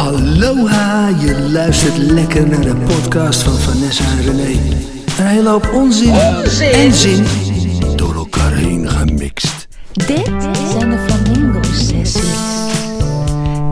Aloha, 0.00 1.08
je 1.08 1.48
luistert 1.52 1.96
lekker 1.96 2.48
naar 2.48 2.60
de 2.60 2.74
podcast 2.74 3.42
van 3.42 3.52
Vanessa 3.52 4.04
en 4.04 4.22
René. 4.22 4.50
Een 5.18 5.26
hele 5.26 5.48
hoop 5.48 5.72
onzin, 5.72 6.14
en 6.72 6.92
zin 6.92 7.26
door 7.96 8.14
elkaar 8.14 8.52
heen 8.52 8.88
gemixt. 8.88 9.68
Dit 9.92 10.26
zijn 10.70 10.90
de 10.90 10.98
Flamingo 11.08 11.62
Sessies. 11.62 12.12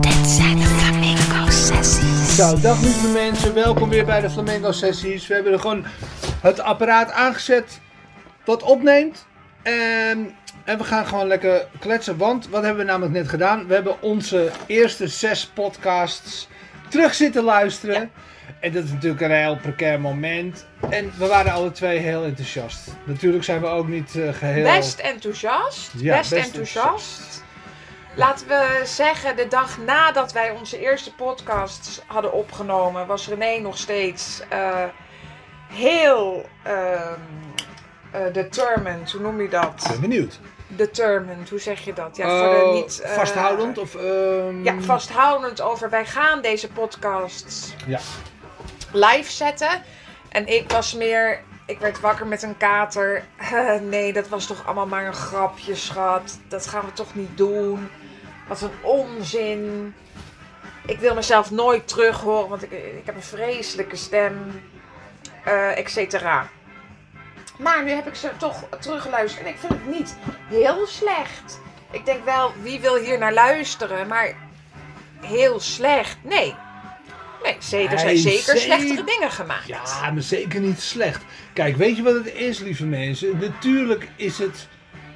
Dit 0.01 0.27
zijn 0.27 0.57
de 0.57 0.65
Flamingo 0.65 1.51
Sessies. 1.51 2.35
Zo, 2.35 2.59
dag 2.59 2.81
lieve 2.81 3.07
mensen, 3.07 3.53
welkom 3.53 3.89
weer 3.89 4.05
bij 4.05 4.21
de 4.21 4.29
Flamengo 4.29 4.71
Sessies. 4.71 5.27
We 5.27 5.33
hebben 5.33 5.53
er 5.53 5.59
gewoon 5.59 5.85
het 6.41 6.59
apparaat 6.59 7.11
aangezet 7.11 7.79
wat 8.45 8.63
opneemt. 8.63 9.25
En, 9.63 10.31
en 10.63 10.77
we 10.77 10.83
gaan 10.83 11.05
gewoon 11.05 11.27
lekker 11.27 11.67
kletsen, 11.79 12.17
want 12.17 12.49
wat 12.49 12.63
hebben 12.63 12.85
we 12.85 12.91
namelijk 12.91 13.13
net 13.13 13.29
gedaan? 13.29 13.67
We 13.67 13.73
hebben 13.73 14.01
onze 14.01 14.51
eerste 14.65 15.07
zes 15.07 15.45
podcasts 15.45 16.47
terug 16.89 17.13
zitten 17.13 17.43
luisteren. 17.43 18.11
En 18.59 18.71
dat 18.71 18.83
is 18.83 18.91
natuurlijk 18.91 19.21
een 19.21 19.31
heel 19.31 19.57
precair 19.57 20.01
moment. 20.01 20.65
En 20.89 21.11
we 21.17 21.27
waren 21.27 21.51
alle 21.51 21.71
twee 21.71 21.97
heel 21.97 22.23
enthousiast. 22.23 22.87
Natuurlijk 23.03 23.43
zijn 23.43 23.61
we 23.61 23.67
ook 23.67 23.87
niet 23.87 24.15
eh, 24.15 24.33
geheel... 24.33 24.63
Best 24.63 24.99
enthousiast. 24.99 25.91
Ja, 25.97 26.17
best, 26.17 26.29
best 26.29 26.45
enthousiast. 26.45 27.43
Laten 28.15 28.47
we 28.47 28.81
zeggen, 28.83 29.35
de 29.35 29.47
dag 29.47 29.77
nadat 29.77 30.31
wij 30.31 30.51
onze 30.51 30.79
eerste 30.79 31.15
podcast 31.15 32.03
hadden 32.07 32.33
opgenomen, 32.33 33.07
was 33.07 33.27
René 33.27 33.59
nog 33.59 33.77
steeds 33.77 34.41
eh, 34.49 34.83
heel 35.73 36.45
ehm, 36.63 37.19
eh, 38.11 38.21
determined. 38.33 39.11
Hoe 39.11 39.21
noem 39.21 39.41
je 39.41 39.49
dat? 39.49 39.73
Ik 39.83 39.91
ben 39.91 40.01
benieuwd. 40.01 40.39
Determined, 40.67 41.49
hoe 41.49 41.59
zeg 41.59 41.79
je 41.79 41.93
dat? 41.93 42.17
Ja, 42.17 42.39
voor 42.39 42.49
de 42.49 42.63
Oh, 42.65 42.73
niet, 42.73 42.99
eh, 43.01 43.11
vasthoudend 43.11 43.77
of... 43.77 43.95
ehm, 43.95 44.63
Ja, 44.63 44.73
vasthoudend 44.81 45.61
over 45.61 45.89
wij 45.89 46.05
gaan 46.05 46.41
deze 46.41 46.67
podcasts 46.71 47.73
Ja. 47.85 47.99
live 48.91 49.31
zetten. 49.31 49.81
En 50.29 50.47
ik 50.47 50.71
was 50.71 50.93
meer. 50.93 51.41
Ik 51.65 51.79
werd 51.79 51.99
wakker 51.99 52.27
met 52.27 52.43
een 52.43 52.57
kater. 52.57 53.23
nee, 53.89 54.13
dat 54.13 54.27
was 54.27 54.45
toch 54.47 54.65
allemaal 54.65 54.87
maar 54.87 55.05
een 55.05 55.13
grapje, 55.13 55.75
schat. 55.75 56.39
Dat 56.47 56.67
gaan 56.67 56.85
we 56.85 56.93
toch 56.93 57.15
niet 57.15 57.37
doen. 57.37 57.89
Wat 58.47 58.61
een 58.61 58.71
onzin. 58.81 59.93
Ik 60.85 60.99
wil 60.99 61.13
mezelf 61.15 61.51
nooit 61.51 61.87
terug 61.87 62.19
horen, 62.19 62.49
want 62.49 62.63
ik, 62.63 62.71
ik 62.71 63.05
heb 63.05 63.15
een 63.15 63.21
vreselijke 63.23 63.95
stem. 63.95 64.61
eh 65.43 65.77
et 65.77 65.89
cetera. 65.91 66.47
Maar 67.59 67.83
nu 67.83 67.91
heb 67.91 68.07
ik 68.07 68.15
ze 68.15 68.29
toch 68.37 68.63
teruggeluisterd. 68.79 69.45
En 69.45 69.51
ik 69.51 69.59
vind 69.59 69.71
het 69.71 69.87
niet 69.87 70.15
heel 70.49 70.87
slecht. 70.87 71.59
Ik 71.91 72.05
denk 72.05 72.25
wel, 72.25 72.53
wie 72.61 72.79
wil 72.79 72.95
hier 72.95 73.17
naar 73.17 73.33
luisteren? 73.33 74.07
Maar 74.07 74.33
heel 75.21 75.59
slecht. 75.59 76.17
Nee. 76.21 76.55
Nee, 77.71 77.87
er 77.87 77.99
zijn 77.99 78.17
zeker. 78.17 78.57
slechtere 78.57 79.03
dingen 79.03 79.31
gemaakt. 79.31 79.67
Ja, 79.67 80.11
maar 80.11 80.21
zeker 80.21 80.59
niet 80.59 80.81
slecht. 80.81 81.23
Kijk, 81.53 81.75
weet 81.75 81.95
je 81.95 82.03
wat 82.03 82.13
het 82.13 82.33
is, 82.33 82.59
lieve 82.59 82.85
mensen? 82.85 83.37
Natuurlijk 83.39 84.07
is 84.15 84.37
het 84.37 84.67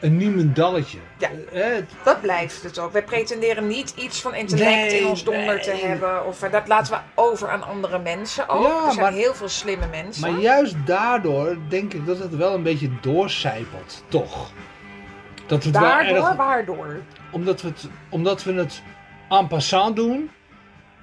een 0.04 0.18
niemendalletje. 0.18 0.98
Ja. 1.18 1.30
Eh, 1.54 1.84
Dat 2.04 2.22
blijft 2.22 2.64
het 2.64 2.80
ook. 2.80 2.92
Wij 2.92 3.04
pretenderen 3.04 3.68
niet 3.68 3.94
iets 3.98 4.22
van 4.22 4.36
intellect 4.36 4.70
Nee, 4.76 5.00
in 5.00 5.08
ons 5.08 5.24
donder 5.24 5.62
te 5.62 5.72
hebben. 5.72 6.26
Of 6.26 6.42
eh, 6.44 6.52
dat 6.52 6.68
laten 6.68 6.94
we 6.94 7.00
over 7.16 7.50
aan 7.50 7.64
andere 7.64 8.00
mensen 8.00 8.50
ook. 8.50 8.64
Ja, 8.68 8.86
er 8.86 8.92
zijn 8.92 9.04
maar- 9.06 9.12
heel 9.14 9.34
veel 9.34 9.50
slimme 9.50 9.88
mensen. 9.92 10.32
maar 10.32 10.40
juist 10.42 10.76
daardoor 10.86 11.58
denk 11.68 11.94
ik 11.94 12.06
dat 12.06 12.20
het 12.20 12.36
wel 12.36 12.54
een 12.54 12.64
beetje 12.64 12.90
doorcijpelt, 13.02 14.04
toch? 14.08 14.52
Dat 15.46 15.64
we 15.64 15.72
Daardoor, 15.72 16.16
erg, 16.28 16.36
waardoor? 16.36 16.96
omdat, 17.32 17.62
we 17.62 17.68
het, 17.68 17.88
omdat 18.10 18.44
we 18.44 18.54
het 18.54 18.82
en 19.30 19.48
passant 19.48 19.96
doen. 19.96 20.30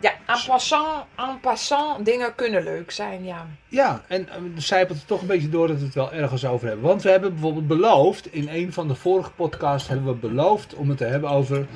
Ja, 0.01 0.13
en 0.27 0.39
passant, 0.47 1.05
en 1.17 1.41
passant 1.41 2.05
dingen 2.05 2.35
kunnen 2.35 2.63
leuk 2.63 2.91
zijn, 2.91 3.25
ja. 3.25 3.47
Ja, 3.69 4.03
en 4.09 4.29
zijpelt 4.57 4.99
het 4.99 5.07
toch 5.07 5.21
een 5.21 5.27
beetje 5.27 5.49
door 5.49 5.67
dat 5.69 5.79
we 5.79 5.85
het 5.85 5.95
wel 5.95 6.13
ergens 6.13 6.47
over 6.47 6.67
hebben. 6.69 6.87
Want 6.87 7.03
we 7.03 7.11
hebben 7.11 7.33
bijvoorbeeld 7.33 7.67
beloofd, 7.67 8.33
in 8.33 8.49
een 8.49 8.73
van 8.73 8.89
de 8.89 8.95
vorige 8.95 9.31
podcasts 9.31 9.89
hebben 9.89 10.07
we 10.07 10.15
beloofd 10.29 10.75
om 10.75 10.89
het 10.89 10.99
te 10.99 11.05
hebben 11.05 11.31
over 11.31 11.67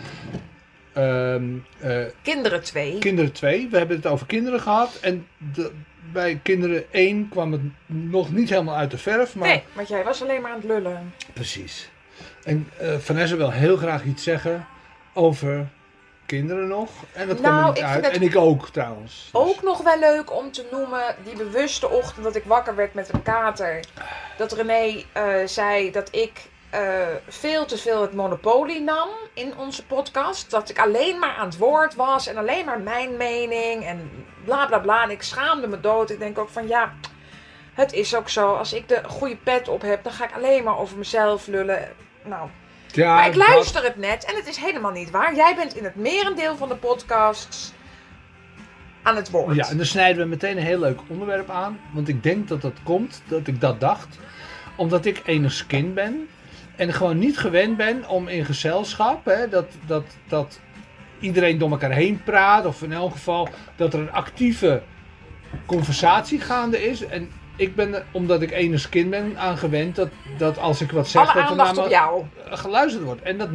ehm, 0.92 1.44
eh, 1.80 2.04
Kinderen 2.22 2.62
twee. 2.62 2.98
Kinderen 2.98 3.32
2. 3.32 3.68
We 3.70 3.78
hebben 3.78 3.96
het 3.96 4.06
over 4.06 4.26
kinderen 4.26 4.60
gehad. 4.60 4.98
En 5.00 5.26
de, 5.54 5.72
bij 6.12 6.40
kinderen 6.42 6.84
1 6.92 7.28
kwam 7.28 7.52
het 7.52 7.60
nog 7.86 8.32
niet 8.32 8.50
helemaal 8.50 8.76
uit 8.76 8.90
de 8.90 8.98
verf. 8.98 9.34
Maar 9.34 9.48
Nee, 9.48 9.62
want 9.72 9.88
jij 9.88 10.04
was 10.04 10.22
alleen 10.22 10.40
maar 10.42 10.50
aan 10.50 10.56
het 10.60 10.66
lullen. 10.66 11.12
precies. 11.32 11.90
En 12.44 12.68
eh 12.78 12.96
Vanessa 12.98 13.36
wil 13.36 13.50
heel 13.50 13.76
graag 13.76 14.04
iets 14.04 14.22
zeggen 14.22 14.66
over 15.12 15.66
kinderen 16.26 16.68
nog. 16.68 16.90
En 17.12 17.28
dat 17.28 17.40
kwam 17.40 17.52
Nou, 17.52 17.66
er 17.66 17.72
niet 17.72 17.82
uit. 17.82 18.06
En 18.08 18.22
ik 18.22 18.36
ook 18.36 18.68
trouwens. 18.68 19.30
Dus- 19.32 19.40
Ook 19.42 19.62
nog 19.62 19.82
wel 19.82 19.98
leuk 19.98 20.32
om 20.36 20.52
te 20.52 20.66
noemen, 20.70 21.16
die 21.24 21.36
bewuste 21.36 21.88
ochtend 21.88 22.24
dat 22.24 22.36
ik 22.36 22.44
wakker 22.44 22.74
werd 22.74 22.94
met 22.94 23.12
een 23.12 23.22
kater. 23.22 23.84
Dat 24.36 24.52
René 24.52 25.04
eh, 25.12 25.34
zei 25.46 25.90
dat 25.90 26.08
ik 26.14 26.48
eh, 26.70 26.80
veel 27.28 27.64
te 27.64 27.78
veel 27.78 28.02
het 28.02 28.14
monopolie 28.14 28.80
nam 28.80 29.08
in 29.34 29.56
onze 29.56 29.86
podcast. 29.86 30.50
Dat 30.50 30.70
ik 30.70 30.78
alleen 30.78 31.18
maar 31.18 31.34
aan 31.34 31.46
het 31.46 31.58
woord 31.58 31.94
was 31.94 32.26
en 32.26 32.36
alleen 32.36 32.64
maar 32.64 32.80
mijn 32.80 33.16
mening 33.16 33.84
en 33.84 34.26
bla 34.44 34.66
bla 34.66 34.78
bla. 34.78 35.02
En 35.02 35.10
ik 35.10 35.22
schaamde 35.22 35.66
me 35.66 35.80
dood. 35.80 36.10
Ik 36.10 36.18
denk 36.18 36.38
ook 36.38 36.48
van 36.48 36.68
ja, 36.68 36.92
het 37.74 37.92
is 37.92 38.14
ook 38.16 38.28
zo. 38.28 38.54
Als 38.54 38.72
ik 38.72 38.88
de 38.88 39.00
goede 39.06 39.36
pet 39.36 39.68
op 39.68 39.82
heb, 39.82 40.04
dan 40.04 40.12
ga 40.12 40.24
ik 40.24 40.34
alleen 40.34 40.64
maar 40.64 40.78
over 40.78 40.98
mezelf 40.98 41.46
lullen. 41.46 41.92
Nou, 42.22 42.48
ja, 42.94 43.15
maar 43.15 43.27
ik 43.27 43.34
dat- 43.34 43.49
luister 43.49 43.82
het 43.84 43.97
net 43.97 44.25
en 44.25 44.37
het 44.37 44.47
is 44.47 44.56
helemaal 44.56 44.91
niet 44.93 45.10
waar. 45.10 45.34
Jij 45.34 45.55
bent 45.55 45.77
in 45.77 45.84
het 45.84 45.94
merendeel 45.97 46.56
van 46.56 46.69
de 46.69 46.77
podcasts 46.77 47.72
aan 49.03 49.16
het 49.16 49.31
woord. 49.31 49.56
Ja, 49.56 49.69
en 49.69 49.77
dan 49.77 49.87
snijden 49.87 50.22
we 50.22 50.28
meteen 50.28 50.56
een 50.56 50.62
heel 50.62 50.78
leuk 50.78 51.00
onderwerp 51.06 51.50
aan. 51.50 51.81
Want 51.93 52.09
ik 52.09 52.22
denk 52.22 52.49
dat 52.49 52.60
dat 52.62 52.77
komt, 52.82 53.22
dat 53.28 53.47
ik 53.47 53.60
dat 53.60 53.81
dacht. 53.81 54.19
Omdat 54.77 55.05
ik 55.05 55.22
enig 55.25 55.66
kind 55.66 55.94
ben. 55.94 56.28
En 56.77 56.93
gewoon 56.93 57.19
niet 57.19 57.38
gewend 57.38 57.77
ben 57.77 58.09
om 58.09 58.28
in 58.28 58.44
gezelschap, 58.44 59.25
hè, 59.25 59.49
dat, 59.49 59.66
dat, 59.87 60.05
dat 60.28 60.61
iedereen 61.21 61.59
door 61.59 61.71
elkaar 61.71 61.91
heen 61.93 62.22
praat. 62.25 62.66
Of 62.66 62.82
in 62.82 62.93
elk 62.93 63.12
geval 63.12 63.49
dat 63.76 63.94
er 63.94 64.00
een 64.00 64.12
actieve 64.12 64.82
conversatie 65.66 66.41
gaande 66.41 66.84
is. 66.88 67.05
En 67.06 67.31
ik 67.56 67.75
ben 67.75 68.04
omdat 68.10 68.42
ik 68.42 68.50
enig 68.50 68.88
kind 68.88 69.10
ben, 69.10 69.38
aan 69.38 69.59
gewend 69.59 69.97
dat, 69.97 70.09
dat 70.38 70.59
als 70.59 70.81
ik 70.81 70.91
wat 70.91 71.09
zeg, 71.09 71.22
Alle 71.22 71.41
dat 71.41 71.50
er 71.50 71.56
namelijk 71.56 71.88
jou. 71.88 72.25
geluisterd 72.44 73.04
wordt. 73.04 73.22
En 73.22 73.38
dat 73.38 73.48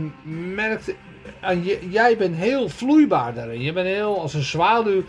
merkte 0.55 0.95
aan 1.39 1.63
je, 1.63 1.89
jij 1.89 2.17
bent 2.17 2.35
heel 2.35 2.69
vloeibaar 2.69 3.33
daarin. 3.33 3.61
Je 3.61 3.73
bent 3.73 3.87
heel 3.87 4.21
als 4.21 4.33
een 4.33 4.43
zwaluw 4.43 5.03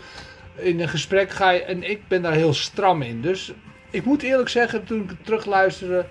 in 0.55 0.79
een 0.79 0.89
gesprek 0.89 1.29
ga 1.29 1.49
je 1.49 1.63
en 1.63 1.89
ik 1.89 2.07
ben 2.07 2.21
daar 2.21 2.33
heel 2.33 2.53
stram 2.53 3.01
in. 3.01 3.21
Dus 3.21 3.53
ik 3.89 4.05
moet 4.05 4.21
eerlijk 4.21 4.49
zeggen, 4.49 4.83
toen 4.83 5.01
ik 5.01 5.09
het 5.09 5.25
terugluisterde, 5.25 6.05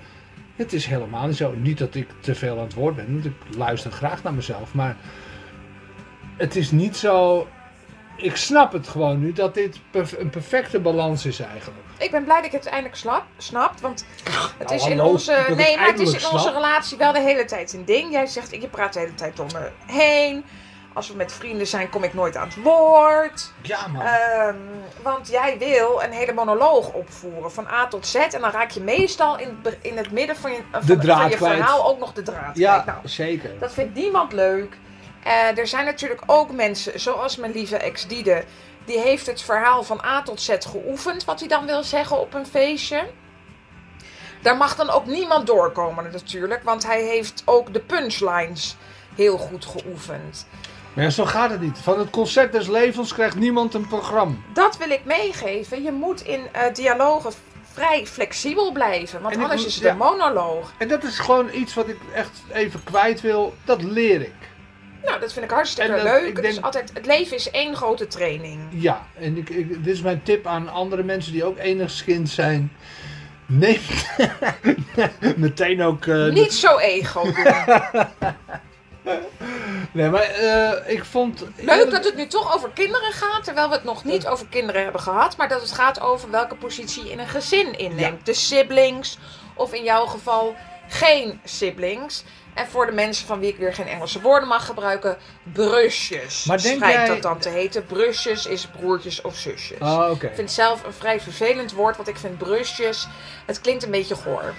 het 0.57 0.73
is 0.73 0.87
helemaal 0.87 1.27
niet 1.27 1.37
zo. 1.37 1.55
Niet 1.57 1.79
dat 1.79 1.95
ik 1.95 2.09
te 2.21 2.35
veel 2.35 2.57
aan 2.57 2.65
het 2.65 2.75
woord 2.75 2.97
ben, 2.97 3.13
want 3.13 3.25
ik 3.25 3.57
luister 3.57 3.91
graag 3.91 4.23
naar 4.23 4.35
mezelf, 4.35 4.75
maar 4.75 4.97
het 6.37 6.57
is 6.57 6.71
niet 6.71 6.97
zo. 6.97 7.47
Ik 8.23 8.37
snap 8.37 8.73
het 8.73 8.89
gewoon 8.89 9.21
nu 9.21 9.33
dat 9.33 9.55
dit 9.55 9.81
een 10.19 10.31
perfecte 10.31 10.81
balans 10.81 11.27
is 11.27 11.41
eigenlijk. 11.41 11.79
Ik 11.99 12.11
ben 12.11 12.25
blij 12.25 12.37
dat 12.37 12.45
ik 12.45 12.53
het 12.53 12.67
eindelijk 12.67 12.97
snap, 12.97 13.25
snapt. 13.37 13.81
Want 13.81 14.05
het 14.59 14.69
Nou, 14.69 14.75
is 14.81 14.87
in 14.87 14.99
hallo, 14.99 15.13
onze. 15.13 15.45
Nee, 15.57 15.77
maar 15.77 15.87
het 15.87 16.01
is 16.01 16.13
in 16.13 16.31
onze 16.33 16.53
relatie 16.53 16.99
wel 16.99 17.13
de 17.13 17.21
hele 17.21 17.45
tijd 17.45 17.73
een 17.73 17.85
ding. 17.85 18.13
Jij 18.13 18.27
zegt, 18.27 18.51
je 18.51 18.69
praat 18.69 18.93
de 18.93 18.99
hele 18.99 19.15
tijd 19.15 19.41
om 19.41 19.47
me 19.53 19.71
heen. 19.87 20.45
Als 20.93 21.09
we 21.09 21.17
met 21.17 21.33
vrienden 21.33 21.67
zijn, 21.67 21.89
kom 21.89 22.05
ik 22.05 22.15
nooit 22.15 22.37
aan 22.37 22.49
het 22.49 22.63
woord. 22.63 23.53
Ja, 23.63 23.87
man. 23.87 24.03
Ehm, 24.03 24.57
want 25.03 25.29
jij 25.29 25.59
wil 25.59 26.03
een 26.03 26.13
hele 26.13 26.33
monoloog 26.33 26.93
opvoeren 26.93 27.53
van 27.53 27.67
A 27.67 27.87
tot 27.89 28.07
Z. 28.07 28.15
En 28.15 28.41
dan 28.41 28.51
raak 28.51 28.71
je 28.71 28.81
meestal 28.81 29.39
in, 29.39 29.63
in 29.83 29.97
het 29.97 30.11
midden 30.11 30.37
van 30.37 30.53
je, 30.53 30.63
van, 30.71 31.29
je 31.29 31.37
verhaal 31.37 31.87
ook 31.87 31.99
nog 31.99 32.13
de 32.13 32.23
draad 32.23 32.57
ja. 32.57 32.83
Nou, 32.87 32.99
zeker. 33.05 33.59
dat 33.59 33.73
vindt 33.73 33.95
niemand 33.95 34.33
leuk. 34.33 34.77
Eh, 35.25 35.59
er 35.59 35.67
zijn 35.67 35.85
natuurlijk 35.85 36.23
ook 36.27 36.51
mensen, 36.53 37.01
zoals 37.01 37.37
mijn 37.37 37.53
lieve 37.53 37.77
ex 37.77 38.07
Diede, 38.07 38.45
die 38.85 38.99
heeft 38.99 39.27
het 39.27 39.43
verhaal 39.43 39.83
van 39.83 40.01
A 40.05 40.23
tot 40.23 40.41
Z 40.41 40.51
geoefend, 40.59 41.25
wat 41.25 41.41
hij 41.41 41.49
dan 41.49 41.67
wil 41.67 41.83
zeggen 41.83 42.21
op 42.21 42.35
een 42.35 42.47
feestje. 42.47 43.07
Daar 44.43 44.57
mag 44.57 44.77
dan 44.77 44.91
ook 44.91 45.07
niemand 45.07 45.47
doorkomen 45.47 46.11
natuurlijk, 46.13 46.63
want 46.63 46.87
hij 46.87 47.03
heeft 47.03 47.43
ook 47.45 47.73
de 47.73 47.81
punchlines 47.81 48.77
heel 49.15 49.39
goed 49.39 49.65
geoefend. 49.65 50.47
Maar 50.95 51.05
ja, 51.05 51.11
zo 51.11 51.25
gaat 51.25 51.51
het 51.51 51.61
niet. 51.61 51.79
Van 51.79 51.99
het 51.99 52.11
concert 52.11 52.53
des 52.53 52.67
levens 52.69 53.13
krijgt 53.15 53.37
niemand 53.37 53.75
een 53.75 53.87
programma. 53.89 54.35
Dat 54.53 54.77
wil 54.77 54.91
ik 54.91 55.05
meegeven. 55.05 55.83
Je 55.83 55.93
moet 55.93 56.21
in 56.21 56.47
eh, 56.53 56.75
dialogen 56.75 57.33
vrij 57.73 58.07
flexibel 58.07 58.73
blijven, 58.73 59.21
want 59.23 59.35
anders 59.37 59.61
moet- 59.61 59.67
is 59.69 59.75
het 59.75 59.85
een 59.85 59.97
monoloog. 59.97 60.73
En 60.79 60.89
dat 60.89 61.03
is 61.03 61.19
gewoon 61.19 61.49
iets 61.55 61.75
wat 61.75 61.89
ik 61.89 61.97
echt 62.15 62.31
even 62.53 62.83
kwijt 62.85 63.21
wil. 63.21 63.55
Dat 63.65 63.83
leer 63.83 64.21
ik. 64.21 64.35
Nou, 65.05 65.21
dat 65.21 65.33
vind 65.33 65.45
ik 65.45 65.51
hartstikke 65.51 65.91
dat- 65.93 66.03
leuk. 66.03 66.23
ik 66.29 66.37
Het, 66.37 66.45
is 66.45 66.53
denk- 66.53 66.65
altijd, 66.65 66.91
het 66.95 67.07
leven 67.07 67.37
is 67.37 67.51
één 67.51 67.77
grote 67.77 68.07
training. 68.07 68.61
Ja, 68.71 69.07
en 69.19 69.37
ik, 69.37 69.51
ik, 69.51 69.85
dit 69.85 69.95
is 69.95 70.01
mijn 70.03 70.23
tip 70.23 70.47
aan 70.47 70.69
andere 70.69 71.03
mensen 71.03 71.33
die 71.33 71.45
ook 71.45 71.59
enigszins 71.59 72.35
zijn. 72.35 72.73
Neem 73.47 73.81
meteen 75.37 75.83
ook... 75.83 76.07
eh, 76.07 76.27
Niet 76.33 76.53
zo 76.53 76.79
ego. 76.79 77.27
Nee, 79.93 80.09
maar 80.11 80.23
eh, 80.23 80.93
ik 80.95 81.05
vond... 81.05 81.45
Leuk 81.57 81.91
dat 81.91 82.05
het 82.05 82.17
nu 82.17 82.27
toch 82.27 82.55
over 82.55 82.71
kinderen 82.75 83.13
gaat, 83.13 83.45
terwijl 83.45 83.69
we 83.69 83.75
het 83.75 83.85
nog 83.85 84.05
niet 84.05 84.27
over 84.27 84.47
kinderen 84.47 84.83
hebben 84.83 85.01
gehad. 85.01 85.37
Maar 85.37 85.49
dat 85.49 85.61
het 85.61 85.73
gaat 85.73 86.01
over 86.01 86.31
welke 86.31 86.55
positie 86.55 87.05
je 87.05 87.11
in 87.11 87.19
een 87.19 87.29
gezin 87.29 87.79
inneemt. 87.79 88.27
De 88.27 88.35
siblings, 88.35 89.19
of 89.55 89.73
in 89.75 89.83
jouw 89.83 90.07
geval 90.07 90.55
geen 90.89 91.41
siblings. 91.45 92.25
En 92.55 92.67
voor 92.67 92.87
de 92.87 92.93
mensen 92.93 93.27
van 93.27 93.41
wie 93.41 93.49
ik 93.49 93.57
weer 93.57 93.75
geen 93.75 93.87
Engelse 93.87 94.21
woorden 94.21 94.49
mag 94.49 94.67
gebruiken, 94.67 95.17
brusjes. 95.53 96.45
Maar 96.45 96.63
denk 96.63 96.85
jij- 96.85 97.07
dat 97.07 97.23
dan 97.23 97.39
te 97.39 97.49
heten. 97.49 97.87
Brusjes 97.87 98.47
is 98.47 98.67
broertjes 98.67 99.21
of 99.21 99.37
zusjes. 99.37 99.79
Oh, 99.81 100.09
oké. 100.11 100.27
Ik 100.27 100.35
vind 100.35 100.51
zelf 100.51 100.85
een 100.85 100.93
vrij 100.93 101.21
vervelend 101.21 101.73
woord, 101.73 101.97
want 101.97 102.09
ik 102.09 102.17
vind 102.17 102.39
brusjes, 102.39 103.09
het 103.47 103.61
klinkt 103.61 103.85
een 103.85 103.91
beetje 103.91 104.15
goor. 104.15 104.55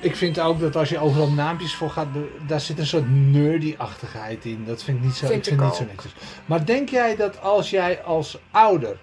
Ik 0.00 0.16
vind 0.16 0.40
ook 0.40 0.60
dat 0.60 0.76
als 0.76 0.88
je 0.88 0.98
overal 0.98 1.30
naampjes 1.30 1.74
voor 1.74 1.90
gaat, 1.90 2.08
daar 2.46 2.60
zit 2.60 2.78
een 2.78 2.86
soort 2.86 3.10
nerdy-achtigheid 3.10 4.44
in. 4.44 4.64
Dat 4.64 4.82
vind 4.82 4.98
ik 4.98 5.04
niet 5.04 5.14
zo, 5.14 5.26
Vind 5.26 5.38
ik 5.38 5.44
vind 5.44 5.60
ik 5.60 5.66
niet 5.66 5.76
zo 5.76 5.84
netjes. 5.84 6.12
Maar 6.46 6.66
denk 6.66 6.88
jij 6.88 7.16
dat 7.16 7.40
als 7.40 7.70
jij 7.70 8.02
als 8.02 8.38
ouder 8.50 8.98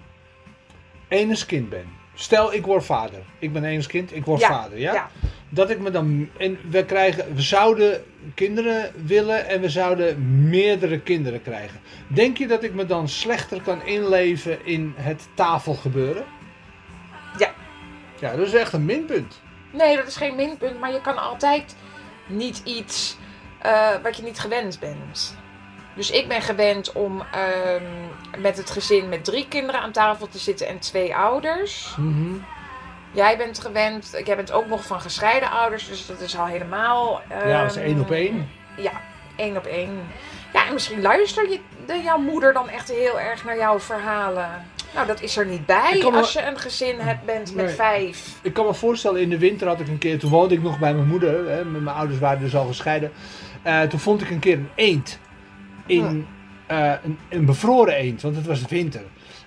enig 1.08 1.46
kind 1.46 1.68
bent, 1.68 1.88
stel 2.14 2.54
ik 2.54 2.66
word 2.66 2.84
vader, 2.84 3.18
ik 3.38 3.52
ben 3.52 3.64
enig 3.64 3.86
kind, 3.86 4.14
ik 4.16 4.24
word 4.24 4.40
Ja, 4.40 4.48
vader, 4.48 4.78
ja? 4.78 4.92
ja. 4.92 5.10
Dat 5.48 5.70
ik 5.70 5.78
me 5.78 5.90
dan 5.90 6.28
en 6.38 6.58
we 6.70 6.84
krijgen, 6.84 7.34
we 7.34 7.42
zouden 7.42 8.04
kinderen 8.34 8.92
willen 9.06 9.48
en 9.48 9.60
we 9.60 9.68
zouden 9.68 10.48
meerdere 10.48 11.00
kinderen 11.00 11.42
krijgen. 11.42 11.80
Denk 12.06 12.36
je 12.38 12.46
dat 12.46 12.62
ik 12.62 12.74
me 12.74 12.86
dan 12.86 13.08
slechter 13.08 13.62
kan 13.62 13.86
inleven 13.86 14.66
in 14.66 14.94
het 14.96 15.28
tafelgebeuren? 15.34 16.24
Ja. 17.38 17.52
Ja, 18.20 18.36
dat 18.36 18.46
is 18.46 18.54
echt 18.54 18.72
een 18.72 18.84
minpunt. 18.84 19.40
Nee, 19.72 19.96
dat 19.96 20.06
is 20.06 20.16
geen 20.16 20.34
minpunt, 20.34 20.80
maar 20.80 20.92
je 20.92 21.00
kan 21.00 21.16
altijd 21.18 21.76
niet 22.26 22.60
iets 22.64 23.16
eh, 23.58 23.88
wat 24.02 24.16
je 24.16 24.22
niet 24.22 24.38
gewend 24.38 24.80
bent. 24.80 25.36
Dus 25.94 26.10
ik 26.10 26.28
ben 26.28 26.42
gewend 26.42 26.92
om 26.92 27.22
ehm, 27.32 27.82
met 28.42 28.56
het 28.56 28.70
gezin 28.70 29.08
met 29.08 29.24
drie 29.24 29.48
kinderen 29.48 29.80
aan 29.80 29.92
tafel 29.92 30.28
te 30.28 30.38
zitten 30.38 30.66
en 30.66 30.78
twee 30.78 31.16
ouders. 31.16 31.94
Mhm. 31.98 32.34
Jij 33.12 33.36
bent 33.36 33.58
gewend, 33.60 34.20
jij 34.24 34.36
bent 34.36 34.52
ook 34.52 34.66
nog 34.66 34.86
van 34.86 35.00
gescheiden 35.00 35.50
ouders, 35.50 35.88
dus 35.88 36.06
dat 36.06 36.20
is 36.20 36.38
al 36.38 36.46
helemaal. 36.46 37.20
Ja, 37.28 37.62
dat 37.62 37.70
is 37.70 37.76
ehm, 37.76 37.86
één 37.86 38.00
op 38.00 38.10
één. 38.10 38.48
Ja, 38.76 38.92
één 39.36 39.56
op 39.56 39.64
één. 39.66 39.98
Ja, 40.52 40.66
en 40.66 40.72
misschien 40.72 41.00
luister 41.02 41.50
je, 41.50 41.60
de, 41.86 42.00
jouw 42.02 42.18
moeder 42.18 42.52
dan 42.52 42.68
echt 42.68 42.88
heel 42.92 43.20
erg 43.20 43.44
naar 43.44 43.56
jouw 43.56 43.80
verhalen. 43.80 44.48
Nou, 44.94 45.06
dat 45.06 45.20
is 45.20 45.36
er 45.36 45.46
niet 45.46 45.66
bij 45.66 45.92
Ik 45.92 46.10
me- 46.10 46.16
als 46.16 46.32
je 46.32 46.42
een 46.42 46.58
gezin 46.58 46.98
hebt 47.00 47.24
bent 47.24 47.54
met 47.54 47.64
Nee. 47.66 47.74
vijf. 47.74 48.28
Ik 48.42 48.52
kan 48.52 48.66
me 48.66 48.74
voorstellen, 48.74 49.20
in 49.20 49.30
de 49.30 49.38
winter 49.38 49.66
had 49.68 49.80
ik 49.80 49.88
een 49.88 49.98
keer, 49.98 50.18
toen 50.18 50.30
woonde 50.30 50.54
ik 50.54 50.62
nog 50.62 50.78
bij 50.78 50.94
mijn 50.94 51.06
moeder, 51.08 51.48
hè, 51.50 51.64
mijn 51.64 51.82
mijn 51.84 51.96
ouders 51.96 52.18
waren 52.18 52.40
dus 52.40 52.56
al 52.56 52.66
gescheiden. 52.66 53.12
Eh, 53.62 53.82
toen 53.82 54.00
vond 54.00 54.20
ik 54.22 54.30
een 54.30 54.38
keer 54.38 54.56
een 54.56 54.70
eend. 54.74 55.18
In, 55.86 56.26
eh, 56.66 56.92
een, 57.04 57.18
een 57.28 57.44
bevroren 57.44 57.94
eend, 57.94 58.22
want 58.22 58.36
het 58.36 58.46
was 58.46 58.64
winter. 58.66 59.02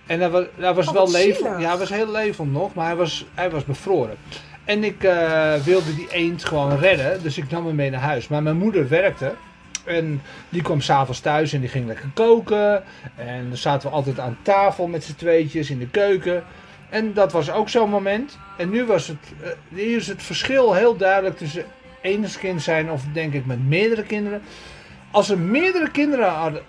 En 0.05 0.19
dat 0.19 0.31
was, 0.31 0.45
was 0.57 0.87
Oh, 0.87 0.93
wel 0.93 1.03
wat 1.03 1.11
levend. 1.11 1.61
Ja, 1.61 1.69
hij 1.69 1.77
was 1.77 1.89
heel 1.89 2.11
levend 2.11 2.51
nog, 2.51 2.73
maar 2.73 2.85
hij 2.85 2.95
was, 2.95 3.25
hij 3.33 3.49
was 3.49 3.65
bevroren. 3.65 4.17
En 4.65 4.83
ik 4.83 5.03
eh, 5.03 5.53
wilde 5.53 5.95
die 5.95 6.07
eend 6.11 6.45
gewoon 6.45 6.77
redden, 6.77 7.23
dus 7.23 7.37
ik 7.37 7.49
nam 7.49 7.65
hem 7.65 7.75
mee 7.75 7.89
naar 7.89 8.01
huis. 8.01 8.27
Maar 8.27 8.43
mijn 8.43 8.57
moeder 8.57 8.87
werkte. 8.87 9.33
En 9.85 10.21
die 10.49 10.61
kwam 10.61 10.81
s'avonds 10.81 11.19
thuis 11.19 11.53
en 11.53 11.59
die 11.59 11.69
ging 11.69 11.87
lekker 11.87 12.09
koken. 12.13 12.83
En 13.15 13.47
dan 13.47 13.57
zaten 13.57 13.89
we 13.89 13.95
altijd 13.95 14.19
aan 14.19 14.37
tafel 14.41 14.87
met 14.87 15.03
z'n 15.03 15.15
tweetjes 15.15 15.69
in 15.69 15.79
de 15.79 15.89
keuken. 15.89 16.43
En 16.89 17.13
dat 17.13 17.31
was 17.31 17.51
ook 17.51 17.69
zo'n 17.69 17.89
moment. 17.89 18.37
En 18.57 18.69
nu 18.69 18.85
was 18.85 19.07
het, 19.07 19.17
eh, 19.43 19.49
nu 19.69 19.81
is 19.81 20.07
het 20.07 20.23
verschil 20.23 20.73
heel 20.73 20.97
duidelijk 20.97 21.37
tussen 21.37 21.65
enigskind 22.01 22.61
zijn 22.61 22.91
of 22.91 23.03
denk 23.13 23.33
ik 23.33 23.45
met 23.45 23.67
meerdere 23.67 24.03
kinderen. 24.03 24.41
Als 25.11 25.29
er 25.29 25.37
meerdere 25.39 25.91
kinderen 25.91 26.29
hadden 26.29 26.61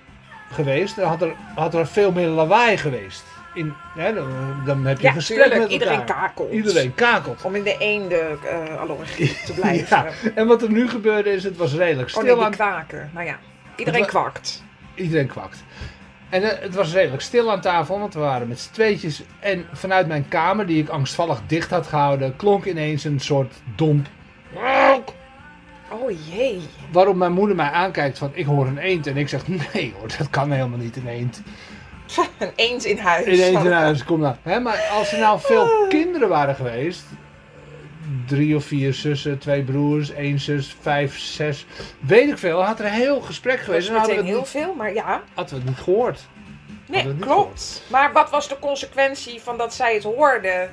geweest, 0.53 0.97
dan 0.97 1.09
had 1.09 1.23
er, 1.23 1.33
had 1.55 1.75
er 1.75 1.87
veel 1.87 2.13
meer 2.13 2.29
lawaai 2.29 2.77
geweest. 2.77 3.25
In, 3.55 3.73
hè, 3.97 4.15
dan, 4.15 4.29
dan 4.65 4.85
heb 4.87 5.01
je 5.01 5.07
Ja, 5.07 5.13
tuurlijk, 5.21 5.59
met 5.59 5.71
iedereen 5.71 5.99
elkaar. 5.99 6.21
kakelt. 6.21 6.53
Iedereen 6.53 6.95
kakelt. 6.95 7.43
Om 7.43 7.55
in 7.55 7.63
de 7.63 7.77
eende 7.79 8.39
eh 8.51 8.81
allergie 8.81 9.37
te 9.47 9.53
blijven. 9.61 9.97
Ja, 9.97 10.11
en 10.35 10.47
wat 10.47 10.63
er 10.63 10.71
nu 10.71 10.89
gebeurde 10.89 11.31
is, 11.33 11.45
het 11.45 11.57
was 11.57 11.73
redelijk 11.75 12.09
Oh 12.09 12.15
stil 12.15 12.23
nee, 12.25 12.35
die 12.35 12.45
aan 12.45 12.51
kwaken. 12.51 13.11
Nou 13.15 13.27
ja, 13.27 13.39
iedereen 13.77 14.07
kwakt. 14.07 14.63
Iedereen 14.95 15.27
kwakt. 15.27 15.65
En 16.29 16.43
eh, 16.43 16.63
het 16.63 16.75
was 16.75 16.93
redelijk 16.93 17.23
stil 17.23 17.51
aan 17.51 17.61
tafel, 17.61 17.99
want 17.99 18.15
we 18.15 18.21
waren 18.21 18.49
met 18.49 18.61
z'n 18.61 18.73
tweetjes. 18.73 19.23
En 19.41 19.67
vanuit 19.73 20.07
mijn 20.07 20.29
kamer, 20.29 20.67
die 20.67 20.83
ik 20.83 20.89
angstvallig 20.89 21.41
dicht 21.47 21.71
had 21.71 21.87
gehouden, 21.87 22.37
klonk 22.37 22.65
ineens 22.65 23.05
een 23.05 23.21
soort 23.21 23.55
domp. 23.77 24.07
Oh 26.03 26.11
jee. 26.31 26.61
Waarop 26.93 27.17
mijn 27.17 27.33
moeder 27.33 27.57
mij 27.57 27.71
aankijkt 27.71 28.19
van, 28.19 28.31
ik 28.35 28.47
hoor 28.47 28.67
een 28.67 28.79
eend. 28.79 29.07
En 29.07 29.17
ik 29.17 29.29
zeg, 29.29 29.49
nee 29.49 29.95
hoor, 29.99 30.09
dat 30.19 30.31
kan 30.31 30.51
helemaal 30.51 30.79
niet, 30.79 30.97
een 30.97 31.09
eend. 31.09 31.43
Een 32.39 32.53
eend 32.57 32.85
in 32.85 32.99
huis. 32.99 33.27
Een 33.27 33.45
eend 33.45 33.65
in 33.65 33.73
huis, 33.73 34.05
kom 34.05 34.21
nou. 34.21 34.35
Hè, 34.43 34.61
maar 34.61 34.89
als 34.93 35.13
er 35.13 35.19
nou 35.19 35.41
veel 35.41 35.87
kinderen 35.89 36.29
waren 36.29 36.55
geweest, 36.55 37.05
drie 38.27 38.57
of 38.57 38.65
vier 38.65 38.95
zussen, 38.95 39.39
twee 39.39 39.63
broers, 39.63 40.11
één 40.11 40.39
zus, 40.39 40.77
vijf, 40.81 41.19
zes, 41.19 41.67
weet 41.99 42.29
ik 42.29 42.39
veel, 42.39 42.65
had 42.65 42.79
er 42.79 42.85
een 42.85 42.93
heel 42.93 43.21
gesprek 43.21 43.57
Dat 43.57 43.65
geweest. 43.65 43.89
is 43.89 43.95
we, 43.95 44.01
het 44.01 44.25
heel 44.25 44.39
niet, 44.39 44.49
veel, 44.49 44.75
maar 44.75 44.95
ja. 44.95 45.23
hadden 45.35 45.55
we 45.55 45.61
het 45.61 45.69
niet 45.69 45.85
gehoord. 45.85 46.21
Nee, 46.87 47.17
klopt. 47.17 47.83
Maar 47.91 48.13
wat 48.13 48.31
was 48.31 48.49
de 48.49 48.59
consequentie 48.59 49.41
van 49.41 49.59
dat 49.59 49.75
zij 49.75 49.95
het 49.95 50.03
hoorde? 50.03 50.69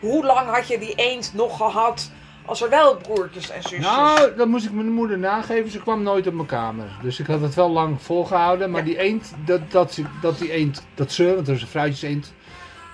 Hoe 0.00 0.24
lang 0.24 0.48
had 0.48 0.68
je 0.68 0.78
die 0.78 0.94
eend 0.94 1.32
nog 1.34 1.56
gehad 1.56 2.10
als 2.44 2.62
er 2.62 2.70
wel 2.70 2.96
broertjes 2.96 3.50
en 3.50 3.62
zusjes? 3.62 3.80
Nou, 3.86 4.34
dat 4.36 4.48
moest 4.48 4.64
ik 4.64 4.72
mijn 4.72 4.92
moeder 4.92 5.18
nageven. 5.18 5.70
Ze 5.70 5.78
kwam 5.78 6.02
nooit 6.02 6.26
op 6.26 6.34
mijn 6.34 6.46
kamer. 6.46 6.86
Dus 7.02 7.20
ik 7.20 7.26
had 7.26 7.40
het 7.40 7.54
wel 7.54 7.70
lang 7.70 8.02
volgehouden. 8.02 8.70
Maar 8.70 8.80
Ja. 8.80 8.86
die 8.86 8.98
eend, 8.98 9.32
dat, 9.44 9.60
dat, 9.70 10.00
die 10.38 10.52
eend, 10.52 10.82
dat 10.94 11.12
ze, 11.12 11.34
want 11.34 11.46
er 11.46 11.52
was 11.52 11.62
een 11.62 11.68
fruitjeseend, 11.68 12.32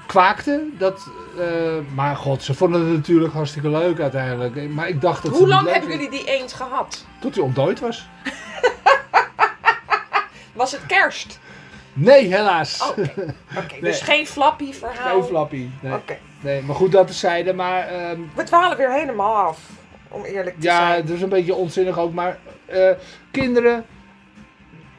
kwaakte. 0.06 0.64
Dat, 0.78 1.06
eh, 1.38 1.46
maar 1.94 2.16
god, 2.16 2.42
ze 2.42 2.54
vonden 2.54 2.80
het 2.86 2.96
natuurlijk 2.96 3.32
hartstikke 3.32 3.68
leuk 3.68 4.00
uiteindelijk. 4.00 4.70
Maar 4.70 4.88
ik 4.88 5.00
dacht 5.00 5.22
dat 5.22 5.32
Hoe 5.32 5.48
lang 5.48 5.70
hebben 5.72 5.90
jullie 5.90 6.10
die 6.10 6.24
eend 6.24 6.52
gehad? 6.52 7.04
Tot 7.20 7.34
hij 7.34 7.44
ontdooid 7.44 7.80
was. 7.80 8.08
Was 10.52 10.72
het 10.72 10.86
kerst? 10.86 11.38
Nee, 11.92 12.26
helaas. 12.34 12.82
Oh, 12.82 12.88
Oké, 12.88 13.00
Oké, 13.58 13.80
dus 13.80 13.80
Nee. 13.80 14.16
geen 14.16 14.26
flappy 14.26 14.72
verhaal. 14.72 15.12
Geen 15.20 15.24
flappie. 15.28 15.70
Nee. 15.80 15.92
Oké. 15.92 16.18
nee, 16.40 16.62
maar 16.62 16.76
goed 16.76 16.92
dat 16.92 17.06
te 17.06 17.12
zeiden. 17.12 17.56
Maar 17.56 17.86
ehm, 17.88 18.20
We 18.34 18.42
dwalen 18.44 18.76
weer 18.76 18.92
helemaal 18.92 19.36
af. 19.36 19.58
Om 20.08 20.24
eerlijk 20.24 20.56
te 20.60 20.66
ja, 20.66 20.86
zijn. 20.86 21.00
het 21.00 21.10
is 21.10 21.22
een 21.22 21.28
beetje 21.28 21.54
onzinnig 21.54 21.98
ook. 21.98 22.12
Maar 22.12 22.38
eh, 22.66 22.90
kinderen, 23.30 23.86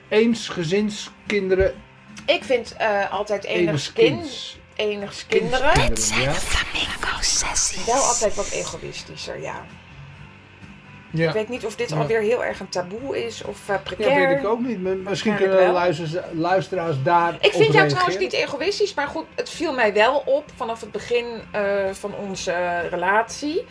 eens 0.09 0.49
gezinskinderen, 0.49 1.73
Ik 2.25 2.43
vind 2.43 2.75
eh, 2.77 3.11
altijd 3.11 3.43
enigszins 3.43 3.93
kind, 3.93 4.09
enigszins. 4.17 4.59
enigs 4.75 5.25
kinderen 5.27 5.59
kinderen, 5.71 5.87
Dit 5.95 6.03
zijn 6.03 6.21
ja. 6.21 6.27
de 6.33 6.39
Flamingo 6.39 7.17
Sessies. 7.21 7.85
wel 7.85 7.95
altijd 8.03 8.35
wat 8.35 8.49
egoïstischer, 8.49 9.41
ja. 9.41 9.65
Ja. 11.13 11.27
Ik 11.27 11.33
weet 11.33 11.49
niet 11.49 11.65
of 11.65 11.75
dit 11.75 11.89
Ja. 11.89 11.95
alweer 11.97 12.19
heel 12.19 12.43
erg 12.43 12.59
een 12.59 12.69
taboe 12.69 13.25
is 13.25 13.43
of 13.43 13.59
uh, 13.61 13.67
Ja, 13.67 13.77
precair. 13.77 14.27
weet 14.27 14.37
ik 14.37 14.45
ook 14.47 14.59
niet. 14.59 15.03
Misschien 15.03 15.35
kunnen 15.35 15.71
luisteraars, 16.33 16.95
daar 17.03 17.37
Ik 17.39 17.51
vind 17.51 17.73
jou 17.73 17.87
trouwens 17.87 18.17
niet 18.17 18.33
egoïstisch, 18.33 18.93
maar 18.93 19.07
goed, 19.07 19.25
het 19.35 19.49
viel 19.49 19.73
mij 19.73 19.93
wel 19.93 20.23
op 20.25 20.43
vanaf 20.55 20.81
het 20.81 20.91
begin 20.91 21.25
eh, 21.51 21.61
van 21.91 22.13
onze 22.15 22.51
eh, 22.51 22.89
relatie. 22.89 23.65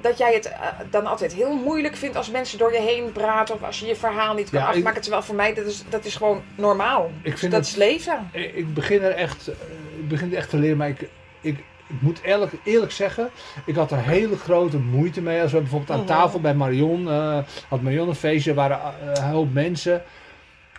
Dat 0.00 0.18
jij 0.18 0.32
het 0.34 0.52
dan 0.90 1.06
altijd 1.06 1.32
heel 1.34 1.52
moeilijk 1.54 1.96
vindt 1.96 2.16
als 2.16 2.30
mensen 2.30 2.58
door 2.58 2.72
je 2.72 2.80
heen 2.80 3.12
praten 3.12 3.54
of 3.54 3.62
als 3.62 3.80
je 3.80 3.86
je 3.86 3.96
verhaal 3.96 4.34
niet 4.34 4.50
kan 4.50 4.60
Ja, 4.60 4.68
ik- 4.70 4.76
afmaken. 4.76 5.00
Terwijl 5.00 5.22
voor 5.22 5.34
mij, 5.34 5.54
dat 5.54 5.66
is, 5.66 5.84
dat 5.88 6.04
is 6.04 6.16
gewoon 6.16 6.42
normaal. 6.54 7.10
Ik 7.22 7.38
vind 7.38 7.52
dat 7.52 7.60
het- 7.60 7.70
is 7.70 7.76
leven. 7.76 8.28
Ik 8.32 8.54
ik 8.54 8.74
begin 8.74 9.02
er 9.02 9.10
echt, 9.12 9.48
ik 9.98 10.08
begin 10.08 10.34
echt 10.34 10.50
te 10.50 10.56
leren, 10.56 10.76
maar 10.76 10.88
ik, 10.88 11.08
ik, 11.40 11.58
ik 11.88 12.00
moet 12.02 12.20
eerlijk, 12.22 12.52
eerlijk 12.64 12.92
zeggen, 12.92 13.30
ik 13.64 13.74
had 13.74 13.90
er 13.90 13.98
hele 13.98 14.36
grote 14.36 14.78
moeite 14.78 15.20
mee. 15.20 15.42
Als 15.42 15.52
we 15.52 15.58
bijvoorbeeld 15.60 15.90
aan 15.90 15.98
Mhm. 16.04 16.06
tafel 16.06 16.40
bij 16.40 16.54
Marion, 16.54 17.08
eh, 17.08 17.38
had 17.68 17.80
Marion 17.82 18.08
een 18.08 18.14
feestje, 18.14 18.54
waren 18.54 18.78
eh, 18.80 18.90
een 19.24 19.30
hoop 19.30 19.52
mensen. 19.52 20.02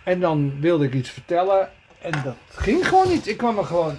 En 0.04 0.20
dan 0.20 0.60
wilde 0.60 0.84
ik 0.84 0.94
iets 0.94 1.10
vertellen 1.10 1.68
en 1.98 2.12
dat 2.24 2.34
ging 2.54 2.88
gewoon 2.88 3.08
niet. 3.08 3.28
Ik 3.28 3.36
kwam 3.36 3.58
er 3.58 3.64
gewoon, 3.64 3.98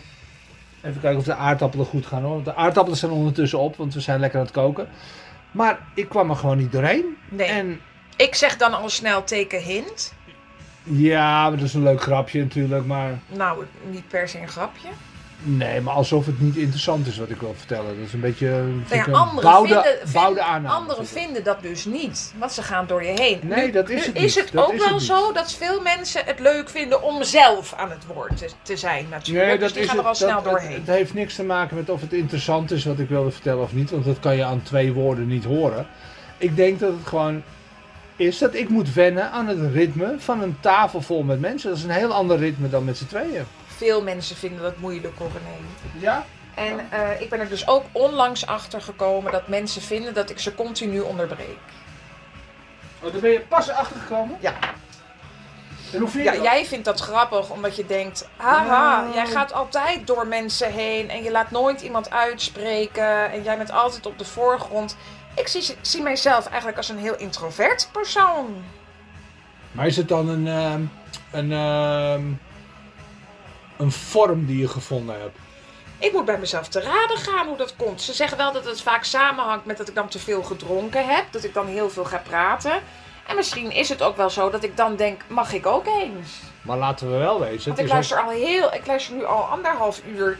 even 0.82 1.01
kijken 1.01 1.20
of 1.20 1.25
de 1.25 1.36
aardappelen 1.36 1.86
goed 1.86 2.06
gaan 2.06 2.22
hoor. 2.22 2.34
Want 2.34 2.46
de 2.46 2.56
aardappelen 2.56 2.98
zijn 3.00 3.12
ondertussen 3.12 3.60
op, 3.60 3.75
want 3.75 3.94
we 3.94 4.00
zijn 4.00 4.20
lekker 4.20 4.39
aan 4.39 4.46
het 4.46 4.53
koken. 4.56 4.88
Maar 5.51 5.80
ik 5.96 6.10
kwam 6.10 6.30
er 6.30 6.36
gewoon 6.36 6.58
niet 6.58 6.72
doorheen. 6.72 7.18
Nee. 7.30 7.48
En 7.48 7.80
Ik 8.15 8.36
zeg 8.36 8.58
dan 8.58 8.74
al 8.74 8.89
snel 8.89 9.24
teken 9.24 9.62
hint. 9.62 10.13
ja, 10.84 11.41
maar 11.50 11.58
dat 11.58 11.68
is 11.68 11.74
een 11.74 11.84
leuk 11.84 12.01
grapje 12.01 12.39
natuurlijk, 12.41 12.86
maar... 12.86 13.20
Nou, 13.27 13.63
niet 13.89 14.08
per 14.08 14.30
se 14.30 14.39
een 14.41 14.48
grapje. 14.48 14.88
Nee, 15.43 15.81
maar 15.81 15.93
alsof 15.93 16.25
het 16.25 16.39
niet 16.41 16.55
interessant 16.55 17.07
is 17.07 17.17
wat 17.17 17.29
ik 17.29 17.39
wil 17.39 17.55
vertellen. 17.57 17.86
Dat 17.98 18.07
is 18.07 18.13
een 18.13 18.19
beetje 18.19 18.50
Nou 18.50 18.81
ja, 18.89 19.07
een 19.07 19.13
anderen, 19.15 19.41
bouwde, 19.51 19.74
vinden, 19.74 19.91
vind- 20.00 20.13
bouwde 20.13 20.41
aanname. 20.41 20.75
anderen 20.75 21.07
vinden 21.07 21.43
dat 21.43 21.62
dus 21.62 21.86
niet. 21.86 22.33
Want 22.38 22.51
ze 22.51 22.62
gaan 22.62 22.88
door 22.88 23.03
je 23.03 23.10
heen. 23.21 23.39
Nee, 23.43 23.65
Nu- 23.65 23.71
dat 23.71 23.89
is 23.89 24.00
nu 24.00 24.05
het 24.13 24.15
is 24.15 24.36
niet. 24.36 24.43
het 24.43 24.53
Dat 24.53 24.65
ook 24.65 24.74
is 24.74 24.83
wel 24.83 24.93
het 24.93 25.01
zo 25.03 25.31
dat 25.33 25.53
veel 25.53 25.81
mensen 25.81 26.21
het 26.25 26.39
leuk 26.39 26.69
vinden 26.69 27.03
om 27.03 27.24
zelf 27.24 27.74
aan 27.74 27.89
het 27.91 28.05
woord 28.13 28.38
te, 28.38 28.50
te 28.62 28.77
zijn 28.77 29.05
natuurlijk. 29.10 29.48
Nee, 29.48 29.57
dus 29.57 29.65
dat 29.67 29.74
die 29.74 29.81
is 29.83 29.88
gaan 29.88 29.95
het, 29.98 30.03
er 30.05 30.10
al 30.12 30.15
snel 30.15 30.41
dat- 30.41 30.43
doorheen. 30.43 30.69
Het, 30.77 30.88
het 30.88 30.95
heeft 30.95 31.13
niks 31.13 31.36
te 31.36 31.43
maken 31.43 31.75
met 31.75 31.89
of 31.89 32.01
het 32.01 32.13
interessant 32.13 32.71
is 32.71 32.86
wat 32.86 33.00
ik 33.00 33.10
wilde 33.10 33.31
vertellen 33.31 33.63
of 33.63 33.74
niet. 33.74 33.89
Want 33.91 34.05
dat 34.05 34.19
kan 34.19 34.36
je 34.36 34.43
aan 34.43 34.62
twee 34.63 34.93
woorden 34.93 35.27
niet 35.27 35.43
horen. 35.43 35.88
Ik 36.38 36.55
denk 36.55 36.79
dat 36.79 36.91
het 36.91 37.07
gewoon 37.07 37.43
is 38.15 38.38
dat 38.38 38.53
ik 38.53 38.69
moet 38.69 38.93
wennen 38.93 39.31
aan 39.31 39.48
het 39.48 39.74
ritme 39.74 40.15
van 40.17 40.41
een 40.41 40.57
tafel 40.60 41.01
vol 41.01 41.24
met 41.24 41.39
mensen. 41.39 41.69
Dat 41.69 41.77
is 41.77 41.83
een 41.83 41.89
heel 41.89 42.13
ander 42.13 42.38
ritme 42.38 42.69
dan 42.69 42.83
met 42.86 42.98
z'n 42.98 43.05
tweeën. 43.07 43.43
Veel 43.81 44.01
mensen 44.03 44.35
vinden 44.35 44.61
dat 44.61 44.77
moeilijk, 44.77 45.17
hoor, 45.17 45.29
René. 45.33 45.57
Ja? 46.05 46.25
En 46.55 46.91
eh, 46.91 47.21
ik 47.21 47.29
ben 47.29 47.39
er 47.39 47.50
dus 47.50 47.67
ook 47.67 47.83
onlangs 47.91 48.45
achter 48.45 48.81
gekomen 48.81 49.31
dat 49.31 49.47
mensen 49.47 49.81
vinden 49.81 50.13
dat 50.13 50.29
ik 50.29 50.39
ze 50.39 50.55
continu 50.55 51.00
onderbreek. 51.00 51.57
Oh, 53.00 53.11
daar 53.11 53.21
ben 53.21 53.31
je 53.31 53.39
pas 53.39 53.69
achter 53.69 54.00
gekomen? 54.01 54.38
Ja. 54.39 54.53
En 55.93 56.00
hoe 56.00 56.07
vind 56.09 56.23
je 56.23 56.29
Ja, 56.31 56.35
dat? 56.35 56.43
jij 56.43 56.65
vindt 56.65 56.85
dat 56.85 57.00
grappig 57.00 57.50
omdat 57.50 57.75
je 57.75 57.85
denkt, 57.85 58.29
haha, 58.38 59.01
Nou. 59.01 59.13
jij 59.13 59.25
gaat 59.25 59.53
altijd 59.53 60.07
door 60.07 60.27
mensen 60.27 60.71
heen 60.71 61.09
en 61.09 61.23
je 61.23 61.31
laat 61.31 61.51
nooit 61.51 61.81
iemand 61.81 62.09
uitspreken 62.11 63.31
en 63.31 63.43
jij 63.43 63.57
bent 63.57 63.71
altijd 63.71 64.05
op 64.05 64.17
de 64.17 64.25
voorgrond. 64.25 64.97
Ik 65.35 65.47
zie, 65.47 65.75
zie 65.81 66.01
mijzelf 66.01 66.45
eigenlijk 66.45 66.77
als 66.77 66.89
een 66.89 66.97
heel 67.00 67.15
introvert 67.17 67.89
persoon. 67.91 68.63
Maar 69.71 69.85
is 69.85 69.97
het 69.97 70.07
dan 70.07 70.29
een, 70.29 70.47
ehm, 70.47 70.81
een, 71.31 71.51
ehm, 71.51 72.21
een 73.81 73.91
vorm 73.91 74.45
die 74.45 74.57
je 74.57 74.67
gevonden 74.67 75.19
hebt? 75.19 75.38
Ik 75.97 76.11
moet 76.11 76.25
bij 76.25 76.39
mezelf 76.39 76.67
te 76.67 76.81
raden 76.81 77.17
gaan 77.17 77.47
hoe 77.47 77.57
dat 77.57 77.75
komt. 77.75 78.01
Ze 78.01 78.13
zeggen 78.13 78.38
wel 78.38 78.51
dat 78.51 78.65
het 78.65 78.81
vaak 78.81 79.03
samenhangt 79.03 79.65
met 79.65 79.77
dat 79.77 79.88
ik 79.88 79.95
dan 79.95 80.07
te 80.07 80.19
veel 80.19 80.43
gedronken 80.43 81.07
heb, 81.07 81.25
dat 81.31 81.43
ik 81.43 81.53
dan 81.53 81.67
heel 81.67 81.89
veel 81.89 82.05
ga 82.05 82.17
praten. 82.17 82.81
En 83.27 83.35
misschien 83.35 83.71
is 83.71 83.89
het 83.89 84.01
ook 84.01 84.17
wel 84.17 84.29
zo 84.29 84.50
dat 84.50 84.63
ik 84.63 84.77
dan 84.77 84.95
denk, 84.95 85.21
mag 85.27 85.53
ik 85.53 85.65
ook 85.65 85.85
eens? 85.85 86.39
Maar 86.61 86.77
laten 86.77 87.11
we 87.11 87.17
wel 87.17 87.39
wezen. 87.39 87.67
Want 87.67 87.79
ik 87.79 87.85
is 87.85 87.91
luister 87.91 88.21
al 88.21 88.29
heel, 88.29 88.73
ik 88.73 88.88
luister 88.88 89.15
nu 89.15 89.25
al 89.25 89.43
anderhalf 89.43 90.01
uur 90.05 90.38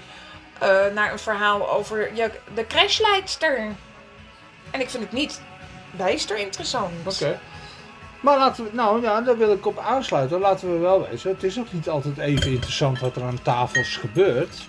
eh, 0.60 0.86
naar 0.94 1.12
een 1.12 1.20
verhaal 1.20 1.70
over 1.70 2.16
je, 2.16 2.32
de 2.54 2.68
crashleidster. 2.68 3.58
En 4.72 4.80
ik 4.80 4.90
vind 4.90 5.04
het 5.04 5.12
niet 5.12 5.42
bijster 5.92 6.38
interessant. 6.38 6.92
Oké. 7.06 7.40
Maar 8.22 8.38
laten 8.38 8.64
we, 8.64 8.70
nou 8.74 9.02
ja, 9.02 9.22
daar 9.22 9.38
wil 9.38 9.52
ik 9.52 9.66
op 9.66 9.80
aansluiten. 9.80 10.40
Laten 10.40 10.74
we 10.74 10.80
wel 10.80 11.08
wezen. 11.10 11.32
Het 11.32 11.44
is 11.44 11.60
ook 11.60 11.72
niet 11.72 11.90
altijd 11.90 12.18
even 12.18 12.52
interessant 12.52 13.00
wat 13.00 13.16
er 13.16 13.24
aan 13.24 13.42
tafels 13.42 13.98
gebeurt. 13.98 14.68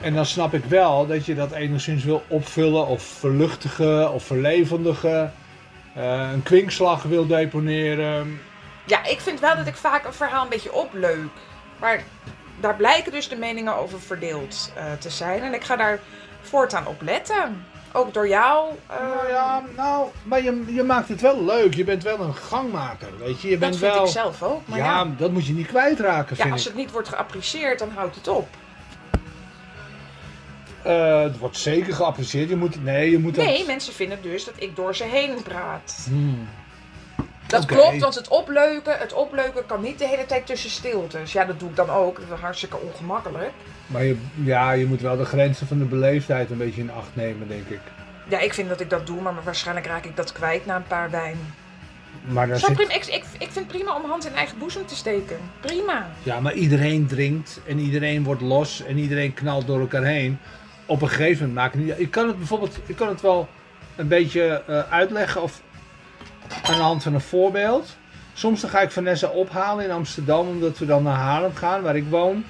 En 0.00 0.14
dan 0.14 0.26
snap 0.26 0.54
ik 0.54 0.64
wel 0.64 1.06
dat 1.06 1.26
je 1.26 1.34
dat 1.34 1.52
enigszins 1.52 2.04
wil 2.04 2.22
opvullen 2.28 2.86
of 2.86 3.02
verluchtigen 3.02 4.12
of 4.12 4.24
verlevendigen. 4.24 5.32
Eh, 5.94 6.30
een 6.32 6.42
kwinkslag 6.42 7.02
wil 7.02 7.26
deponeren. 7.26 8.40
Ja, 8.86 9.04
ik 9.04 9.20
vind 9.20 9.40
wel 9.40 9.56
dat 9.56 9.66
ik 9.66 9.76
vaak 9.76 10.04
een 10.04 10.12
verhaal 10.12 10.42
een 10.42 10.48
beetje 10.48 10.72
opleuk. 10.72 11.28
Maar 11.78 12.02
daar 12.60 12.76
blijken 12.76 13.12
dus 13.12 13.28
de 13.28 13.36
meningen 13.36 13.76
over 13.76 14.00
verdeeld 14.00 14.72
eh, 14.76 14.92
te 14.92 15.10
zijn. 15.10 15.42
En 15.42 15.54
ik 15.54 15.64
ga 15.64 15.76
daar 15.76 16.00
voortaan 16.40 16.86
op 16.86 17.02
letten. 17.02 17.64
Ook 17.92 18.14
door 18.14 18.28
jou. 18.28 18.68
eh, 18.86 18.96
Nou 18.98 19.28
ja, 19.28 19.62
nou, 19.76 20.06
maar 20.22 20.42
je, 20.42 20.64
je 20.68 20.82
maakt 20.82 21.08
het 21.08 21.20
wel 21.20 21.44
leuk. 21.44 21.74
Je 21.74 21.84
bent 21.84 22.02
wel 22.02 22.20
een 22.20 22.34
gangmaker, 22.34 23.08
weet 23.18 23.40
je. 23.40 23.48
Je 23.48 23.58
dat 23.58 23.68
bent 23.68 23.76
vind 23.76 23.92
wel... 23.92 24.04
ik 24.04 24.10
zelf 24.10 24.42
ook. 24.42 24.60
Maar 24.64 24.78
ja, 24.78 24.84
ja, 24.84 25.06
dat 25.16 25.30
moet 25.30 25.46
je 25.46 25.52
niet 25.52 25.66
kwijtraken, 25.66 26.36
ja, 26.36 26.42
vind 26.42 26.52
als 26.52 26.62
ik. 26.62 26.68
het 26.68 26.76
niet 26.76 26.90
wordt 26.90 27.08
geapprecieerd, 27.08 27.78
dan 27.78 27.90
houdt 27.94 28.14
het 28.14 28.28
op. 28.28 28.48
Eh, 30.82 31.22
het 31.22 31.38
wordt 31.38 31.56
zeker 31.56 31.94
geapprecieerd. 31.94 32.48
Je 32.48 32.56
moet, 32.56 32.82
nee, 32.84 33.10
je 33.10 33.18
moet 33.18 33.34
dat... 33.34 33.44
Nee, 33.44 33.66
mensen 33.66 33.92
vinden 33.92 34.22
dus 34.22 34.44
dat 34.44 34.54
ik 34.56 34.76
door 34.76 34.94
ze 34.96 35.04
heen 35.04 35.42
praat. 35.42 36.06
Hmm. 36.08 36.48
Dat 37.50 37.64
klopt, 37.64 37.98
want 37.98 38.14
het 38.14 38.28
opleuken, 38.28 38.98
het 38.98 39.12
opleuken 39.12 39.66
kan 39.66 39.80
niet 39.80 39.98
de 39.98 40.06
hele 40.06 40.26
tijd 40.26 40.46
tussen 40.46 40.70
stiltes. 40.70 41.32
Ja, 41.32 41.44
dat 41.44 41.60
doe 41.60 41.68
ik 41.68 41.76
dan 41.76 41.90
ook. 41.90 42.16
Dat 42.28 42.38
is 42.38 42.42
hartstikke 42.42 42.76
ongemakkelijk. 42.76 43.50
Maar 43.86 44.04
je, 44.04 44.16
ja, 44.44 44.72
je 44.72 44.86
moet 44.86 45.00
wel 45.00 45.16
de 45.16 45.24
grenzen 45.24 45.66
van 45.66 45.78
de 45.78 45.84
beleefdheid 45.84 46.50
een 46.50 46.58
beetje 46.58 46.80
in 46.80 46.90
acht 46.92 47.08
nemen, 47.12 47.48
denk 47.48 47.68
ik. 47.68 47.80
Ja, 48.28 48.38
ik 48.38 48.54
vind 48.54 48.68
dat 48.68 48.80
ik 48.80 48.90
dat 48.90 49.06
doe, 49.06 49.20
maar 49.20 49.34
waarschijnlijk 49.44 49.86
raak 49.86 50.04
ik 50.04 50.16
dat 50.16 50.32
kwijt 50.32 50.66
na 50.66 50.76
een 50.76 50.82
paar 50.82 51.10
wijn. 51.10 51.36
Maar, 52.24 52.46
daar 52.48 52.58
Zo 52.58 52.66
zit, 52.66 52.76
prima, 52.76 52.92
ik, 52.92 53.06
ik, 53.06 53.24
ik 53.38 53.50
vind 53.50 53.54
het 53.54 53.66
prima 53.66 53.96
om 53.96 54.10
hand 54.10 54.26
in 54.26 54.34
eigen 54.34 54.58
boezem 54.58 54.86
te 54.86 54.96
steken. 54.96 55.36
Prima. 55.60 56.06
ja, 56.22 56.40
maar 56.40 56.52
iedereen 56.52 57.06
drinkt 57.06 57.60
en 57.66 57.78
iedereen 57.78 58.24
wordt 58.24 58.40
los 58.40 58.82
en 58.82 58.98
iedereen 58.98 59.34
knalt 59.34 59.66
door 59.66 59.80
elkaar 59.80 60.04
heen. 60.04 60.38
Op 60.86 61.02
een 61.02 61.08
gegeven 61.08 61.46
moment 61.46 61.54
maken 61.54 61.84
niet. 61.84 61.98
Ik 61.98 62.10
kan 62.10 62.26
het 62.26 62.38
bijvoorbeeld, 62.38 62.78
ik 62.86 62.96
kan 62.96 63.08
het 63.08 63.20
wel 63.20 63.48
een 63.96 64.08
beetje 64.08 64.62
eh, 64.66 64.92
uitleggen 64.92 65.42
of 65.42 65.62
aan 66.62 66.76
de 66.76 66.82
hand 66.82 67.02
van 67.02 67.14
een 67.14 67.20
voorbeeld. 67.20 67.96
Soms 68.34 68.60
dan 68.60 68.70
ga 68.70 68.80
ik 68.80 68.90
Vanessa 68.90 69.28
ophalen 69.28 69.84
in 69.84 69.90
Amsterdam, 69.90 70.48
omdat 70.48 70.78
we 70.78 70.86
dan 70.86 71.02
naar 71.02 71.16
Haarlem 71.16 71.54
gaan, 71.54 71.82
waar 71.82 71.96
ik 71.96 72.06
woon. 72.08 72.44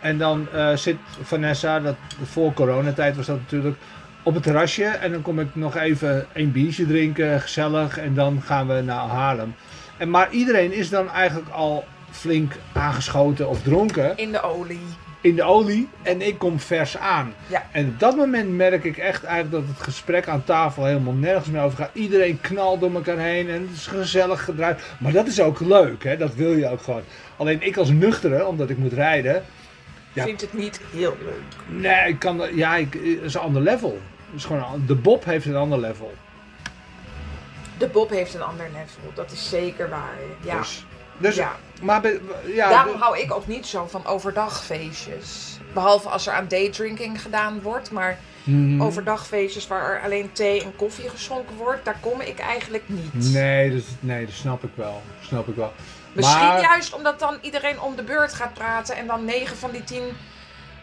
En 0.00 0.18
dan 0.18 0.48
eh, 0.52 0.76
zit 0.76 0.96
Vanessa, 1.22 1.80
dat, 1.80 1.96
voor 2.24 2.52
coronatijd 2.52 3.16
was 3.16 3.26
dat 3.26 3.36
natuurlijk, 3.36 3.76
op 4.22 4.34
het 4.34 4.42
terrasje. 4.42 4.84
En 4.84 5.12
dan 5.12 5.22
kom 5.22 5.40
ik 5.40 5.54
nog 5.54 5.76
even 5.76 6.26
een 6.32 6.52
biertje 6.52 6.86
drinken, 6.86 7.40
gezellig. 7.40 7.98
En 7.98 8.14
dan 8.14 8.42
gaan 8.42 8.66
we 8.66 8.80
naar 8.80 9.06
Haarlem. 9.06 9.54
En, 9.96 10.10
maar 10.10 10.30
iedereen 10.30 10.72
is 10.72 10.88
dan 10.88 11.10
eigenlijk 11.10 11.50
al 11.50 11.84
flink 12.10 12.52
aangeschoten 12.72 13.48
of 13.48 13.62
dronken 13.62 14.16
In 14.16 14.32
de 14.32 14.42
olie. 14.42 14.80
In 15.20 15.34
de 15.34 15.42
olie. 15.42 15.88
En 16.02 16.20
ik 16.26 16.38
kom 16.38 16.60
vers 16.60 16.96
aan. 16.98 17.34
Ja. 17.46 17.66
En 17.72 17.86
op 17.86 17.98
dat 18.00 18.16
moment 18.16 18.50
merk 18.56 18.84
ik 18.84 18.96
echt 18.98 19.24
eigenlijk 19.24 19.66
dat 19.66 19.76
het 19.76 19.84
gesprek 19.84 20.28
aan 20.28 20.44
tafel 20.44 20.84
helemaal 20.84 21.12
nergens 21.12 21.46
meer 21.48 21.62
over 21.62 21.78
gaat. 21.78 21.90
Iedereen 21.92 22.40
knalt 22.40 22.80
door 22.80 22.94
elkaar 22.94 23.18
heen 23.18 23.48
en 23.50 23.60
het 23.60 23.70
is 23.76 23.86
gezellig 23.86 24.44
gedraaid. 24.44 24.80
Maar 24.98 25.12
dat 25.12 25.26
is 25.26 25.40
ook 25.40 25.60
leuk, 25.60 26.04
hè? 26.04 26.16
dat 26.16 26.34
wil 26.34 26.52
je 26.52 26.68
ook 26.68 26.82
gewoon. 26.82 27.02
Alleen 27.36 27.62
ik 27.62 27.76
als 27.76 27.90
nuchtere, 27.90 28.46
omdat 28.46 28.70
ik 28.70 28.78
moet 28.78 28.92
rijden. 28.92 29.44
Ja. 30.12 30.24
Vind 30.24 30.40
het 30.40 30.52
niet 30.52 30.80
heel 30.92 31.16
leuk. 31.24 31.80
Nee, 31.80 32.08
ik 32.08 32.18
kan, 32.18 32.40
ja, 32.54 32.76
ik, 32.76 32.92
het 32.92 33.02
is 33.22 33.34
een 33.34 33.40
ander 33.40 33.62
level. 33.62 34.00
Het 34.26 34.34
is 34.36 34.44
gewoon, 34.44 34.72
een- 34.74 34.86
de 34.86 34.94
Bob 34.94 35.24
heeft 35.24 35.46
een 35.46 35.56
ander 35.56 35.78
level. 35.78 36.14
De 37.78 37.86
Bob 37.88 38.10
heeft 38.10 38.34
een 38.34 38.42
ander 38.42 38.66
level. 38.72 39.12
Dat 39.14 39.30
is 39.32 39.48
zeker 39.48 39.88
waar. 39.88 40.14
Ja. 40.40 40.58
Dus, 40.58 40.84
dus 41.18 41.36
ja. 41.36 41.52
Maar 41.80 42.00
be- 42.00 42.20
ja, 42.54 42.68
Daarom 42.68 43.00
hou 43.00 43.18
ik 43.18 43.32
ook 43.34 43.46
niet 43.46 43.66
zo 43.66 43.86
van 43.86 44.06
overdagfeestjes. 44.06 45.58
Behalve 45.74 46.08
als 46.08 46.26
er 46.26 46.32
aan 46.32 46.48
daydrinking 46.48 47.22
gedaan 47.22 47.62
wordt. 47.62 47.90
Maar 47.90 48.18
Mhm. 48.44 48.82
overdagfeestjes 48.82 49.66
waar 49.66 49.94
er 49.94 50.02
alleen 50.02 50.32
thee 50.32 50.62
en 50.62 50.76
koffie 50.76 51.08
geschonken 51.08 51.56
wordt, 51.56 51.84
daar 51.84 51.96
kom 52.00 52.20
ik 52.20 52.38
eigenlijk 52.38 52.82
niet. 52.86 53.32
Nee, 53.32 53.70
dat, 53.74 53.84
nee, 54.00 54.24
dat 54.26 54.34
snap 54.34 54.64
ik 54.64 54.70
wel. 54.74 55.02
Snap 55.20 55.48
ik 55.48 55.54
wel. 55.54 55.72
Misschien 56.12 56.46
Maar- 56.46 56.60
juist 56.60 56.94
omdat 56.94 57.18
dan 57.18 57.38
iedereen 57.40 57.80
om 57.80 57.96
de 57.96 58.02
beurt 58.02 58.32
gaat 58.34 58.54
praten 58.54 58.96
en 58.96 59.06
dan 59.06 59.24
negen 59.24 59.56
van 59.56 59.70
die 59.70 59.84
tien 59.84 60.04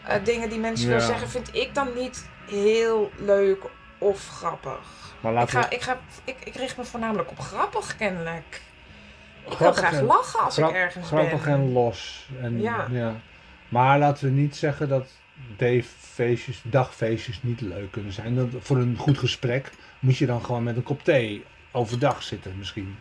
eh, 0.06 0.14
dingen 0.24 0.48
die 0.48 0.58
mensen 0.58 0.88
Ja. 0.88 0.96
wil 0.96 1.06
zeggen, 1.06 1.28
vind 1.28 1.54
ik 1.54 1.74
dan 1.74 1.88
niet 1.94 2.28
heel 2.46 3.10
leuk 3.16 3.62
of 3.98 4.28
grappig. 4.28 4.78
Maar 5.20 5.42
Ik, 5.42 5.50
ga, 5.50 5.60
we 5.60 5.74
ik, 5.74 5.82
ga, 5.82 5.98
ik, 6.24 6.36
ik 6.44 6.54
richt 6.54 6.76
me 6.76 6.84
voornamelijk 6.84 7.30
op 7.30 7.38
grappig 7.40 7.96
kennelijk. 7.96 8.60
Ik 9.50 9.58
wil 9.58 9.72
Grappig 9.72 9.78
graag 9.78 9.92
en- 10.00 10.04
lachen 10.04 10.40
als 10.40 10.54
grap- 10.54 10.70
ik 10.70 10.76
ergens 10.76 11.06
grappig 11.06 11.44
ben. 11.44 11.52
en 11.52 11.72
los. 11.72 12.28
En, 12.40 12.60
Ja. 12.60 12.86
ja. 12.90 13.14
Maar 13.68 13.98
laten 13.98 14.24
we 14.24 14.30
niet 14.40 14.56
zeggen 14.56 14.88
dat 14.88 15.08
dayfeestjes, 15.56 16.60
dagfeestjes 16.64 17.42
niet 17.42 17.60
leuk 17.60 17.90
kunnen 17.90 18.12
zijn. 18.12 18.34
Dat, 18.34 18.46
voor 18.58 18.76
een 18.76 18.96
goed 18.98 19.18
gesprek 19.18 19.70
moet 19.98 20.16
je 20.16 20.26
dan 20.26 20.44
gewoon 20.44 20.62
met 20.62 20.76
een 20.76 20.82
kop 20.82 21.04
thee 21.04 21.44
overdag 21.72 22.22
zitten 22.22 22.54
misschien. 22.58 22.98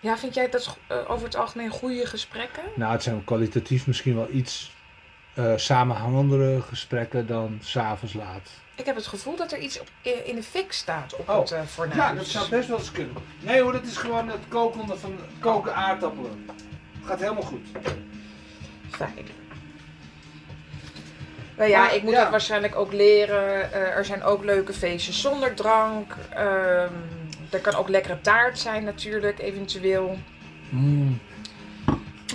Ja, 0.00 0.18
vind 0.18 0.34
jij 0.34 0.48
dat 0.50 0.78
eh, 0.86 1.10
over 1.10 1.24
het 1.24 1.36
algemeen 1.36 1.70
goede 1.70 2.06
gesprekken? 2.06 2.62
Nou, 2.74 2.92
het 2.92 3.02
zijn 3.02 3.24
kwalitatief 3.24 3.86
misschien 3.86 4.14
wel 4.14 4.28
iets 4.30 4.72
eh, 5.34 5.52
samenhangendere 5.56 6.60
gesprekken 6.60 7.26
dan 7.26 7.58
s'avonds 7.62 8.14
laat. 8.14 8.48
Ik 8.74 8.86
heb 8.86 8.96
het 8.96 9.06
gevoel 9.06 9.36
dat 9.36 9.52
er 9.52 9.58
iets 9.58 9.80
op, 9.80 9.88
in 10.02 10.26
in 10.26 10.34
de 10.34 10.42
fik 10.42 10.72
staat 10.72 11.14
op 11.16 11.28
Oh. 11.28 11.38
het 11.40 11.50
eh 11.50 11.60
fornuis. 11.62 12.48
best 12.48 12.68
wel 12.68 12.78
eens 12.78 12.92
kunnen. 12.92 13.14
Nee 13.40 13.60
hoor, 13.60 13.72
dat 13.72 13.84
is 13.86 13.96
gewoon 13.96 14.28
het 14.28 14.40
koken 14.48 14.98
van 14.98 15.14
koken 15.40 15.74
aardappelen. 15.74 16.46
Gaat 17.04 17.20
helemaal 17.20 17.42
goed. 17.42 17.66
Fijn. 18.90 19.26
Nou 21.56 21.70
ja, 21.70 21.78
Maar, 21.82 21.94
ik 21.94 22.02
moet 22.02 22.12
ja. 22.12 22.20
dat 22.22 22.30
waarschijnlijk 22.30 22.76
ook 22.76 22.92
leren. 22.92 23.72
Eh, 23.72 23.96
er 23.96 24.04
zijn 24.04 24.22
ook 24.22 24.44
leuke 24.44 24.72
feestjes 24.72 25.20
zonder 25.20 25.54
drank. 25.54 26.16
Ehm, 26.30 26.92
er 27.50 27.60
kan 27.60 27.74
ook 27.74 27.88
lekkere 27.88 28.20
taart 28.20 28.58
zijn 28.58 28.84
natuurlijk, 28.84 29.38
eventueel. 29.38 30.18
Mm. 30.68 31.18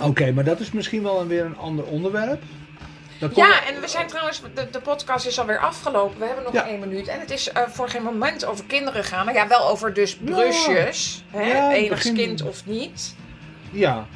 Oké, 0.02 0.32
maar 0.32 0.44
dat 0.44 0.60
is 0.60 0.72
misschien 0.72 1.02
wel 1.02 1.20
een, 1.20 1.28
weer 1.28 1.44
een 1.44 1.56
ander 1.56 1.84
onderwerp. 1.84 2.42
Ja, 3.34 3.66
en 3.66 3.80
we 3.80 3.88
zijn 3.88 4.06
trouwens, 4.06 4.42
de, 4.54 4.68
de 4.70 4.80
podcast 4.80 5.26
is 5.26 5.38
alweer 5.38 5.58
afgelopen. 5.58 6.18
We 6.18 6.24
hebben 6.26 6.44
nog 6.44 6.52
Ja. 6.52 6.66
één 6.66 6.80
minuut. 6.80 7.08
En 7.08 7.20
het 7.20 7.30
is 7.30 7.52
eh, 7.52 7.62
voor 7.68 7.88
geen 7.88 8.02
moment 8.02 8.44
over 8.44 8.64
kinderen 8.64 9.04
gaan. 9.04 9.24
Maar 9.24 9.34
ja, 9.34 9.48
wel 9.48 9.68
over 9.68 9.94
dus 9.94 10.16
brusjes. 10.16 11.24
Hè? 11.30 11.42
Ja, 11.42 11.88
begin- 11.88 12.14
kind 12.14 12.42
of 12.42 12.66
niet. 12.66 13.14
Ja. 13.70 14.06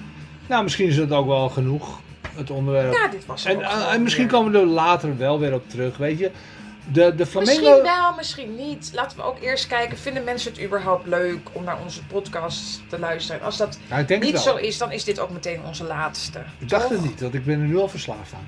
Nou, 0.47 0.62
misschien 0.62 0.88
is 0.88 0.97
dat 0.97 1.11
ook 1.11 1.26
wel 1.26 1.49
genoeg, 1.49 2.00
het 2.37 2.50
onderwerp. 2.50 2.92
Ja, 2.92 3.09
dit 3.09 3.26
was 3.26 3.44
en, 3.44 3.56
ook 3.56 3.62
eh, 3.62 3.92
en 3.92 4.02
misschien 4.02 4.25
weer. 4.28 4.32
komen 4.32 4.52
we 4.52 4.59
er 4.59 4.64
later 4.66 5.16
wel 5.16 5.38
weer 5.38 5.54
op 5.54 5.68
terug, 5.71 5.97
weet 5.97 6.18
je. 6.18 6.30
De, 6.92 7.14
de 7.14 7.26
Flamengo... 7.26 7.61
Misschien 7.61 7.82
wel, 7.82 8.14
misschien 8.16 8.54
niet. 8.56 8.90
Laten 8.94 9.16
we 9.16 9.23
ook 9.23 9.40
eerst 9.40 9.66
kijken, 9.66 9.99
vinden 9.99 10.25
mensen 10.25 10.52
het 10.52 10.62
überhaupt 10.62 11.06
leuk 11.06 11.49
om 11.52 11.64
naar 11.64 11.78
onze 11.85 12.04
podcast 12.04 12.80
te 12.88 12.99
luisteren? 12.99 13.42
Als 13.42 13.56
dat 13.56 13.78
niet 14.09 14.32
het 14.32 14.40
zo 14.40 14.56
is, 14.56 14.78
dan 14.78 14.92
is 14.92 15.04
dit 15.04 15.18
ook 15.21 15.30
meteen 15.30 15.61
onze 15.66 15.85
laatste. 15.85 16.38
Ik 16.59 16.68
dacht 16.68 16.82
toch? 16.82 16.92
het 16.92 17.02
niet, 17.02 17.21
want 17.21 17.35
ik 17.35 17.44
ben 17.44 17.61
er 17.61 17.66
nu 17.66 17.76
al 17.78 17.88
verslaafd 17.88 18.32
aan. 18.35 18.47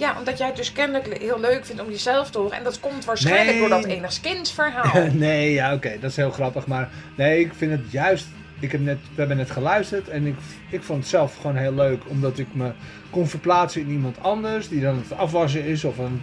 Ja, 0.00 0.18
omdat 0.18 0.38
jij 0.38 0.46
het 0.46 0.56
dus 0.56 0.72
kennelijk 0.72 1.18
heel 1.22 1.40
leuk 1.40 1.64
vindt 1.66 1.82
om 1.82 1.90
jezelf 1.90 2.30
te 2.30 2.38
horen. 2.38 2.56
En 2.56 2.64
dat 2.64 2.80
komt 2.80 3.04
waarschijnlijk 3.04 3.50
Nee. 3.50 3.58
door 3.58 3.68
dat 3.68 3.84
enigszins 3.84 4.52
verhaal. 4.52 5.06
nee, 5.12 5.52
ja, 5.52 5.74
oké, 5.74 5.96
dat 6.00 6.10
is 6.10 6.16
heel 6.16 6.30
grappig. 6.30 6.66
Maar 6.66 6.88
nee, 7.16 7.40
ik 7.40 7.52
vind 7.56 7.72
het 7.72 7.90
juist. 7.90 8.26
Ik 8.60 8.72
heb 8.72 8.80
net, 8.80 8.98
we 9.14 9.18
hebben 9.18 9.36
net 9.36 9.50
geluisterd 9.50 10.08
en 10.08 10.26
ik, 10.26 10.34
ik 10.70 10.82
vond 10.82 10.98
het 10.98 11.08
zelf 11.08 11.36
gewoon 11.36 11.56
heel 11.56 11.74
leuk, 11.74 12.02
omdat 12.06 12.38
ik 12.38 12.46
me 12.52 12.70
kon 13.10 13.28
verplaatsen 13.28 13.80
in 13.80 13.90
iemand 13.90 14.16
anders, 14.22 14.68
die 14.68 14.80
dan 14.80 14.96
het 14.96 15.18
afwassen 15.18 15.64
is 15.64 15.84
of 15.84 15.98
een, 15.98 16.22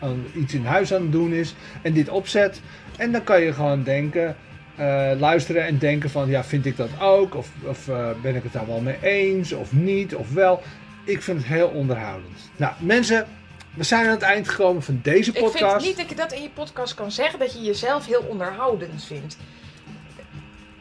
een- 0.00 0.26
iets 0.34 0.54
in 0.54 0.64
huis 0.64 0.94
aan 0.94 1.02
het 1.02 1.12
doen 1.12 1.32
is, 1.32 1.54
en 1.82 1.92
dit 1.92 2.08
opzet. 2.08 2.60
En 2.96 3.12
dan 3.12 3.24
kan 3.24 3.40
je 3.42 3.52
gewoon 3.52 3.82
denken, 3.82 4.36
eh, 4.76 5.10
luisteren 5.18 5.66
en 5.66 5.78
denken 5.78 6.10
van, 6.10 6.28
ja, 6.28 6.44
vind 6.44 6.66
ik 6.66 6.76
dat 6.76 6.90
ook? 7.00 7.34
Of, 7.34 7.48
of 7.64 7.88
eh, 7.88 8.08
ben 8.22 8.34
ik 8.36 8.42
het 8.42 8.52
daar 8.52 8.66
wel 8.66 8.80
mee 8.80 8.96
eens? 9.02 9.52
Of 9.52 9.72
niet? 9.72 10.14
Of 10.14 10.32
wel? 10.32 10.62
Ik 11.04 11.22
vind 11.22 11.38
het 11.38 11.46
heel 11.46 11.68
onderhoudend. 11.68 12.38
Nou, 12.56 12.72
mensen, 12.78 13.26
we 13.74 13.82
zijn 13.84 14.04
aan 14.04 14.10
het 14.10 14.22
eind 14.22 14.48
gekomen 14.48 14.82
van 14.82 15.00
deze 15.02 15.30
Ik 15.32 15.40
podcast. 15.42 15.72
vind 15.72 15.86
niet 15.86 15.96
dat 15.96 16.08
je 16.08 16.14
dat 16.14 16.32
in 16.32 16.42
je 16.42 16.50
podcast 16.50 16.94
kan 16.94 17.10
zeggen, 17.12 17.38
dat 17.38 17.52
je 17.52 17.60
jezelf 17.60 18.06
heel 18.06 18.24
onderhoudend 18.28 19.04
vindt. 19.04 19.36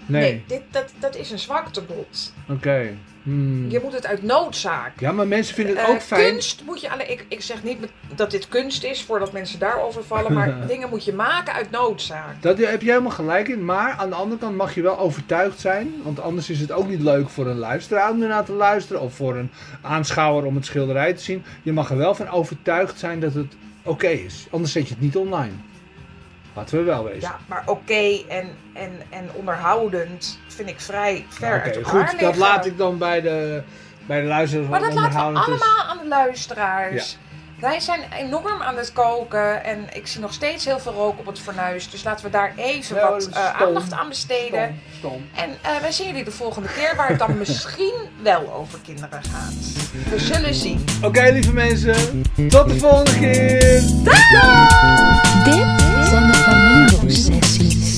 Nee, 0.09 0.43
dit, 0.47 0.61
dat, 0.71 0.85
dat 0.99 1.15
is 1.15 1.31
een 1.31 1.39
zwaktebod. 1.39 2.33
oké. 2.49 2.97
Hmm. 3.23 3.69
Je 3.69 3.79
moet 3.83 3.93
het 3.93 4.05
uit 4.05 4.23
noodzaak. 4.23 4.99
Ja, 4.99 5.11
maar 5.11 5.27
mensen 5.27 5.55
vinden 5.55 5.75
het 5.77 5.85
Eh, 5.85 5.91
ook 5.93 6.01
fijn. 6.01 6.31
Kunst 6.31 6.61
moet 6.65 6.81
je 6.81 6.91
alleen. 6.91 7.11
Ik, 7.11 7.25
ik 7.29 7.41
zeg 7.41 7.63
niet 7.63 7.77
dat 8.15 8.31
dit 8.31 8.47
kunst 8.47 8.83
is 8.83 9.01
voordat 9.03 9.31
mensen 9.31 9.59
daarover 9.59 10.03
vallen, 10.03 10.33
maar 10.33 10.55
dingen 10.67 10.89
moet 10.89 11.05
je 11.05 11.13
maken 11.13 11.53
uit 11.53 11.71
noodzaak. 11.71 12.41
Dat 12.41 12.57
heb 12.57 12.81
je 12.81 12.89
helemaal 12.89 13.11
gelijk 13.11 13.47
in. 13.47 13.65
Maar 13.65 13.91
aan 13.97 14.09
de 14.09 14.15
andere 14.15 14.39
kant 14.39 14.55
mag 14.55 14.75
je 14.75 14.81
wel 14.81 14.99
overtuigd 14.99 15.59
zijn. 15.59 15.93
Want 16.03 16.19
anders 16.21 16.49
is 16.49 16.59
het 16.59 16.71
ook 16.71 16.87
niet 16.87 17.01
leuk 17.01 17.29
voor 17.29 17.47
een 17.47 17.57
luisteraar 17.57 18.11
om 18.11 18.21
ernaar 18.21 18.45
te 18.45 18.53
luisteren. 18.53 19.01
Of 19.01 19.13
voor 19.13 19.35
een 19.37 19.51
aanschouwer 19.81 20.45
om 20.45 20.55
het 20.55 20.65
schilderij 20.65 21.13
te 21.13 21.23
zien. 21.23 21.43
Je 21.63 21.71
mag 21.71 21.89
er 21.89 21.97
wel 21.97 22.15
van 22.15 22.29
overtuigd 22.29 22.99
zijn 22.99 23.19
dat 23.19 23.33
het 23.33 23.53
oké 23.83 24.07
is. 24.07 24.47
Anders 24.51 24.71
zet 24.71 24.87
je 24.87 24.93
het 24.93 25.03
niet 25.03 25.15
online. 25.15 25.51
Laten 26.59 26.77
we 26.77 26.83
wel 26.83 27.03
wezen. 27.03 27.21
Ja, 27.21 27.39
maar 27.45 27.63
oké 27.65 28.23
en, 28.27 28.55
en, 28.73 28.91
en 29.09 29.29
onderhoudend 29.33 30.39
vind 30.47 30.69
ik 30.69 30.79
vrij 30.79 31.25
ver 31.29 31.61
uit 31.61 31.75
elkaar 31.75 32.07
goed. 32.07 32.19
Dat 32.19 32.35
laat 32.35 32.65
ik 32.65 32.77
dan 32.77 32.97
bij 32.97 33.21
de, 33.21 33.61
bij 34.05 34.21
de 34.21 34.27
luisteraars. 34.27 34.69
Maar 34.69 34.79
dat 34.79 34.93
laten 34.93 35.33
we 35.33 35.39
is. 35.39 35.45
allemaal 35.45 35.85
aan 35.89 35.97
de 35.97 36.07
luisteraars. 36.07 37.17
Wij 37.59 37.79
zijn 37.79 37.99
enorm 38.17 38.61
aan 38.61 38.77
het 38.77 38.93
koken 38.93 39.63
en 39.63 39.85
ik 39.93 40.07
zie 40.07 40.21
nog 40.21 40.33
steeds 40.33 40.65
heel 40.65 40.79
veel 40.79 40.93
rook 40.93 41.19
op 41.19 41.25
het 41.25 41.39
fornuis. 41.39 41.89
Dus 41.89 42.03
laten 42.03 42.25
we 42.25 42.31
daar 42.31 42.53
even 42.55 42.95
Ja, 42.95 43.09
wat 43.09 43.27
eh, 43.27 43.61
aandacht 43.61 43.91
aan 43.91 44.07
besteden. 44.09 44.81
Stom, 44.97 45.11
stom. 45.11 45.29
En 45.35 45.49
eh, 45.61 45.81
wij 45.81 45.91
zien 45.91 46.07
jullie 46.07 46.23
de 46.23 46.31
volgende 46.31 46.67
keer 46.67 46.95
waar 46.95 47.09
het 47.09 47.19
dan 47.19 47.37
misschien 47.47 47.95
wel 48.21 48.53
over 48.53 48.79
kinderen 48.79 49.21
gaat. 49.23 49.53
We 50.09 50.19
zullen 50.19 50.53
zien. 50.53 50.85
Oké, 51.03 51.29
lieve 51.29 51.53
mensen. 51.53 52.23
Tot 52.47 52.69
de 52.69 52.77
volgende 52.77 53.19
keer. 53.19 53.81
De 54.03 55.18
Flamingo 57.09 57.41
Sessies. 57.41 57.95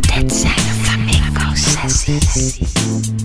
Dit 0.00 0.32
zijn 0.32 0.54
de 0.54 0.74
Flamingo 0.82 1.54
Sessies. 1.54 3.15